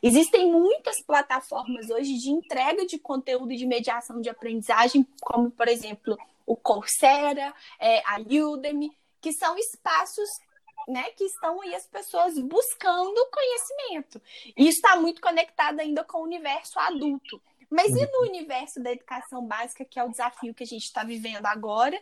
[0.00, 6.16] Existem muitas plataformas hoje de entrega de conteúdo de mediação de aprendizagem, como por exemplo
[6.46, 10.30] o Coursera, é, a Udemy, que são espaços
[10.88, 14.20] né, que estão aí as pessoas buscando conhecimento.
[14.56, 17.40] E está muito conectado ainda com o universo adulto.
[17.70, 21.04] Mas e no universo da educação básica, que é o desafio que a gente está
[21.04, 21.96] vivendo agora,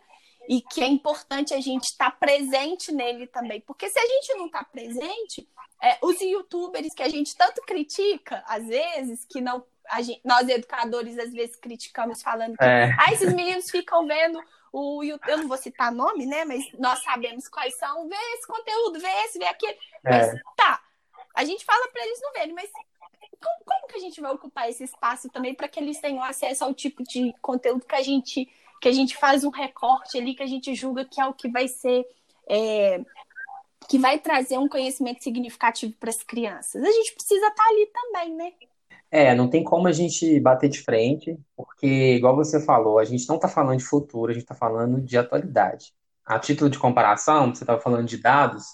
[0.49, 3.61] e que é importante a gente estar tá presente nele também.
[3.61, 5.47] Porque se a gente não está presente,
[5.83, 9.65] é, os youtubers que a gente tanto critica, às vezes, que não.
[10.01, 12.95] Gente, nós educadores às vezes criticamos falando que é.
[12.99, 14.39] ah, esses meninos ficam vendo
[14.73, 16.45] o YouTube, eu não vou citar nome, né?
[16.45, 19.79] Mas nós sabemos quais são, vê esse conteúdo, vê esse, vê aquele.
[20.05, 20.11] É.
[20.11, 20.83] Mas tá,
[21.35, 22.71] a gente fala para eles não verem, mas
[23.41, 26.65] como, como, que a gente vai ocupar esse espaço também para que eles tenham acesso
[26.65, 28.49] ao tipo de conteúdo que a gente
[28.81, 31.49] que a gente faz um recorte ali que a gente julga que é o que
[31.49, 32.07] vai ser
[32.49, 33.01] é,
[33.89, 36.83] que vai trazer um conhecimento significativo para as crianças.
[36.83, 38.53] A gente precisa estar tá ali também, né?
[39.11, 43.27] É, não tem como a gente bater de frente, porque, igual você falou, a gente
[43.29, 45.95] não está falando de futuro, a gente está falando de atualidade.
[46.25, 48.65] A título de comparação, você estava falando de dados,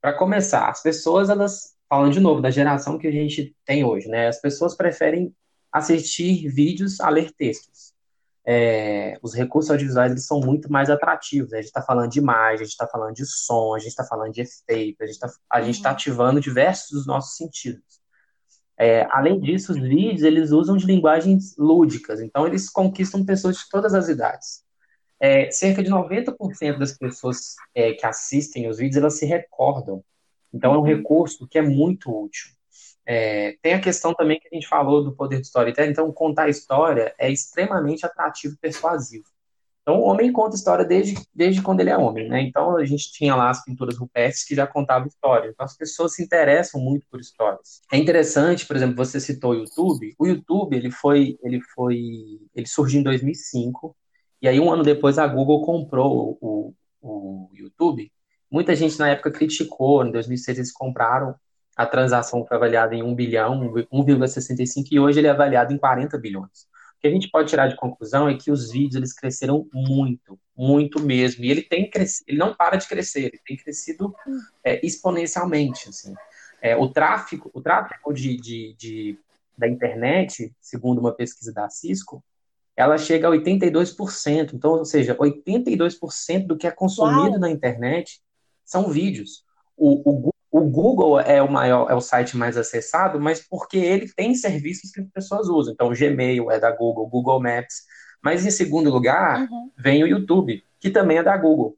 [0.00, 4.08] para começar, as pessoas, elas, falando de novo da geração que a gente tem hoje,
[4.08, 4.28] né?
[4.28, 5.34] As pessoas preferem
[5.72, 7.94] assistir vídeos a ler textos
[8.46, 11.50] é, os recursos audiovisuais eles são muito mais atrativos.
[11.50, 11.58] Né?
[11.58, 14.04] A gente está falando de imagem, a gente está falando de som, a gente está
[14.04, 15.94] falando de efeito, a gente está tá uhum.
[15.94, 18.03] ativando diversos dos nossos sentidos.
[18.76, 23.68] É, além disso, os vídeos eles usam de linguagens lúdicas, então eles conquistam pessoas de
[23.68, 24.64] todas as idades.
[25.20, 30.04] É, cerca de 90% das pessoas é, que assistem os vídeos elas se recordam.
[30.52, 32.50] Então é um recurso que é muito útil.
[33.06, 36.48] É, tem a questão também que a gente falou do poder do storytelling, então contar
[36.48, 39.26] história é extremamente atrativo e persuasivo.
[39.84, 42.40] Então, o homem conta história desde, desde quando ele é homem, né?
[42.40, 45.50] Então, a gente tinha lá as pinturas rupestres que já contavam história.
[45.50, 47.82] Então, as pessoas se interessam muito por histórias.
[47.92, 50.14] É interessante, por exemplo, você citou o YouTube.
[50.18, 51.98] O YouTube, ele foi, ele foi,
[52.54, 53.94] ele surgiu em 2005,
[54.40, 58.10] e aí um ano depois a Google comprou o, o, o YouTube.
[58.50, 61.34] Muita gente na época criticou, em 2006 eles compraram
[61.76, 66.16] a transação foi avaliada em 1 bilhão, 1,65, e hoje ele é avaliado em 40
[66.18, 66.68] bilhões.
[67.04, 70.40] O que a gente pode tirar de conclusão é que os vídeos eles cresceram muito,
[70.56, 71.44] muito mesmo.
[71.44, 74.14] E ele tem crescido, ele não para de crescer, ele tem crescido
[74.64, 75.90] é, exponencialmente.
[75.90, 76.14] Assim.
[76.62, 79.18] É, o tráfego, o tráfego de, de, de,
[79.58, 82.24] da internet, segundo uma pesquisa da Cisco,
[82.74, 84.54] ela chega a 82%.
[84.54, 87.38] Então, ou seja, 82% do que é consumido Uau.
[87.38, 88.22] na internet
[88.64, 89.44] são vídeos.
[89.76, 94.08] O, o o Google é o maior, é o site mais acessado, mas porque ele
[94.14, 95.74] tem serviços que as pessoas usam.
[95.74, 97.82] Então, o Gmail é da Google, Google Maps.
[98.22, 99.72] Mas em segundo lugar, uhum.
[99.76, 101.76] vem o YouTube, que também é da Google.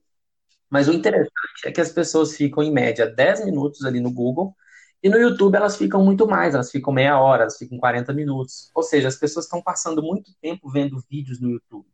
[0.69, 1.33] Mas o interessante
[1.65, 4.55] é que as pessoas ficam em média 10 minutos ali no Google
[5.03, 8.71] E no YouTube elas ficam muito mais, elas ficam meia hora, elas ficam 40 minutos.
[8.75, 11.87] Ou seja, as pessoas estão passando muito tempo vendo vídeos no YouTube.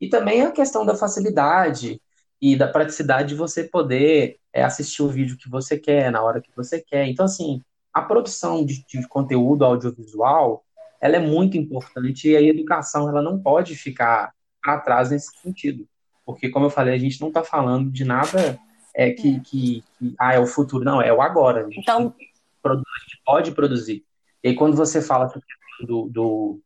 [0.00, 2.02] E também a questão da facilidade
[2.44, 6.42] e da praticidade de você poder é, assistir o vídeo que você quer, na hora
[6.42, 7.06] que você quer.
[7.06, 10.62] Então, assim, a produção de, de conteúdo audiovisual,
[11.00, 14.30] ela é muito importante e a educação, ela não pode ficar
[14.62, 15.88] atrás nesse sentido.
[16.22, 18.60] Porque, como eu falei, a gente não está falando de nada
[18.94, 19.40] é, que, é.
[19.40, 20.84] Que, que, ah, é o futuro.
[20.84, 21.66] Não, é o agora.
[21.72, 22.14] então,
[22.62, 24.04] a gente pode produzir.
[24.42, 25.32] E aí, quando você fala
[25.80, 26.60] do, do,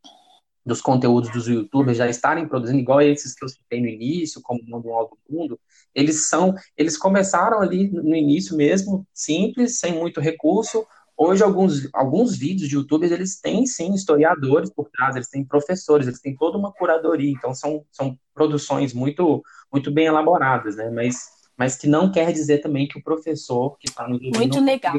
[0.69, 4.61] dos conteúdos dos youtubers já estarem produzindo, igual esses que eu citei no início, como
[4.61, 5.59] o Mundo Alto Mundo,
[5.95, 10.87] eles são, eles começaram ali no início mesmo, simples, sem muito recurso.
[11.17, 16.07] Hoje, alguns, alguns vídeos de youtubers, eles têm, sim, historiadores por trás, eles têm professores,
[16.07, 19.43] eles têm toda uma curadoria, então são, são produções muito,
[19.73, 20.91] muito bem elaboradas, né?
[20.91, 24.95] Mas mas que não quer dizer também que o professor que está no Muito legal.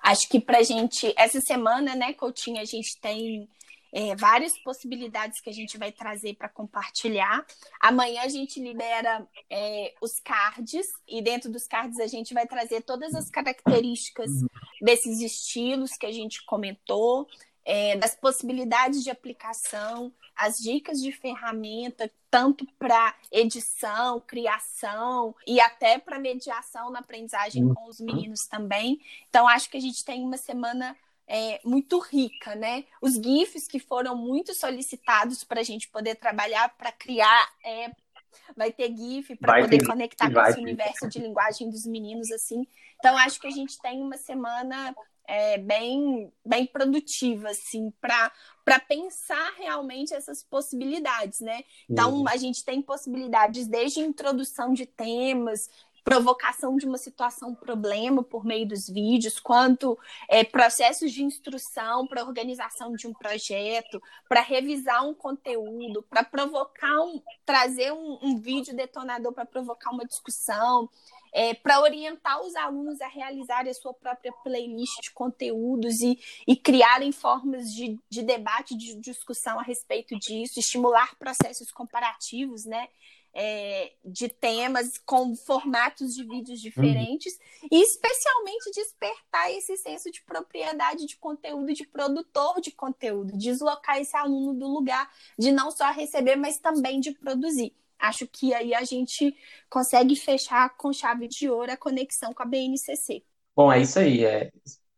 [0.00, 3.48] Acho que para gente, essa semana, né, Coutinho, a gente tem
[3.94, 7.46] é, várias possibilidades que a gente vai trazer para compartilhar.
[7.78, 12.82] Amanhã a gente libera é, os cards, e dentro dos cards a gente vai trazer
[12.82, 14.32] todas as características
[14.82, 17.28] desses estilos que a gente comentou,
[17.64, 25.98] é, das possibilidades de aplicação, as dicas de ferramenta, tanto para edição, criação e até
[25.98, 29.00] para mediação na aprendizagem com os meninos também.
[29.30, 32.84] Então, acho que a gente tem uma semana é, muito rica, né?
[33.00, 37.90] Os GIFs que foram muito solicitados para a gente poder trabalhar para criar é,
[38.56, 40.62] vai ter GIF para poder ter, conectar com esse ter.
[40.62, 42.66] universo de linguagem dos meninos, assim.
[42.98, 44.94] Então, acho que a gente tem uma semana
[45.26, 51.64] é, bem, bem produtiva, assim, para pensar realmente essas possibilidades, né?
[51.88, 52.28] Então, uhum.
[52.28, 55.70] a gente tem possibilidades desde introdução de temas,
[56.04, 59.98] provocação de uma situação problema por meio dos vídeos, quanto
[60.28, 67.00] é, processos de instrução para organização de um projeto, para revisar um conteúdo, para provocar
[67.00, 70.90] um, trazer um, um vídeo detonador para provocar uma discussão
[71.34, 76.54] é, para orientar os alunos a realizarem a sua própria playlist de conteúdos e, e
[76.54, 82.88] criarem formas de, de debate, de discussão a respeito disso, estimular processos comparativos, né?
[83.36, 87.68] É, de temas com formatos de vídeos diferentes uhum.
[87.72, 94.16] e especialmente despertar esse senso de propriedade de conteúdo, de produtor de conteúdo, deslocar esse
[94.16, 97.74] aluno do lugar de não só receber, mas também de produzir.
[97.98, 99.34] Acho que aí a gente
[99.68, 103.24] consegue fechar com chave de ouro a conexão com a BNCC.
[103.56, 104.24] Bom, é isso aí.
[104.24, 104.50] É,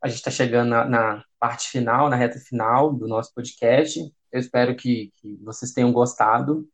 [0.02, 4.00] a gente está chegando na, na, parte final, na reta final do nosso podcast.
[4.32, 6.68] Eu espero que, que vocês tenham gostado.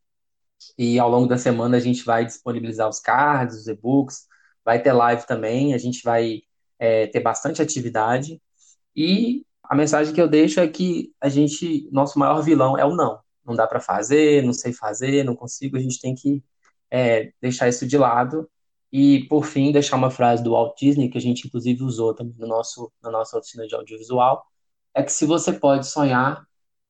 [0.77, 4.27] E ao longo da semana a gente vai disponibilizar os cards, os e-books,
[4.65, 6.41] vai ter live também, a gente vai
[6.79, 8.41] é, ter bastante atividade.
[8.95, 12.95] E a mensagem que eu deixo é que a gente, nosso maior vilão é o
[12.95, 16.43] não não dá para fazer, não sei fazer, não consigo, a gente tem que
[16.89, 18.49] é, deixar isso de lado.
[18.91, 22.35] E, por fim, deixar uma frase do Walt Disney, que a gente inclusive usou também
[22.37, 24.45] no nosso, na nossa oficina de audiovisual,
[24.93, 26.45] é que se você pode sonhar,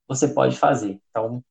[0.07, 0.99] você pode fazer.
[1.09, 1.43] Então,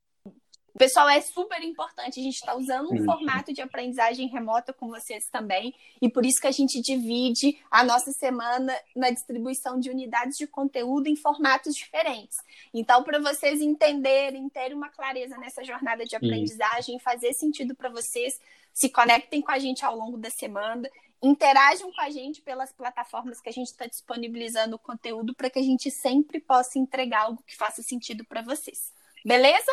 [0.76, 2.18] Pessoal, é super importante.
[2.18, 6.40] A gente está usando um formato de aprendizagem remota com vocês também, e por isso
[6.40, 11.74] que a gente divide a nossa semana na distribuição de unidades de conteúdo em formatos
[11.74, 12.38] diferentes.
[12.72, 18.40] Então, para vocês entenderem, terem uma clareza nessa jornada de aprendizagem, fazer sentido para vocês,
[18.72, 20.88] se conectem com a gente ao longo da semana
[21.22, 25.58] interajam com a gente pelas plataformas que a gente está disponibilizando o conteúdo para que
[25.58, 28.92] a gente sempre possa entregar algo que faça sentido para vocês.
[29.24, 29.70] Beleza?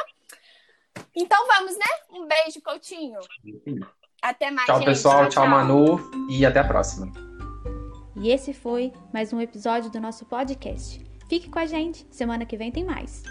[1.15, 1.85] Então vamos, né?
[2.11, 3.19] Um beijo, Coutinho.
[4.21, 4.85] Até mais, Tchau, gente.
[4.85, 5.21] pessoal.
[5.21, 5.99] Tchau, tchau, Manu.
[6.29, 7.11] E até a próxima.
[8.15, 11.03] E esse foi mais um episódio do nosso podcast.
[11.29, 12.05] Fique com a gente.
[12.11, 13.23] Semana que vem tem mais.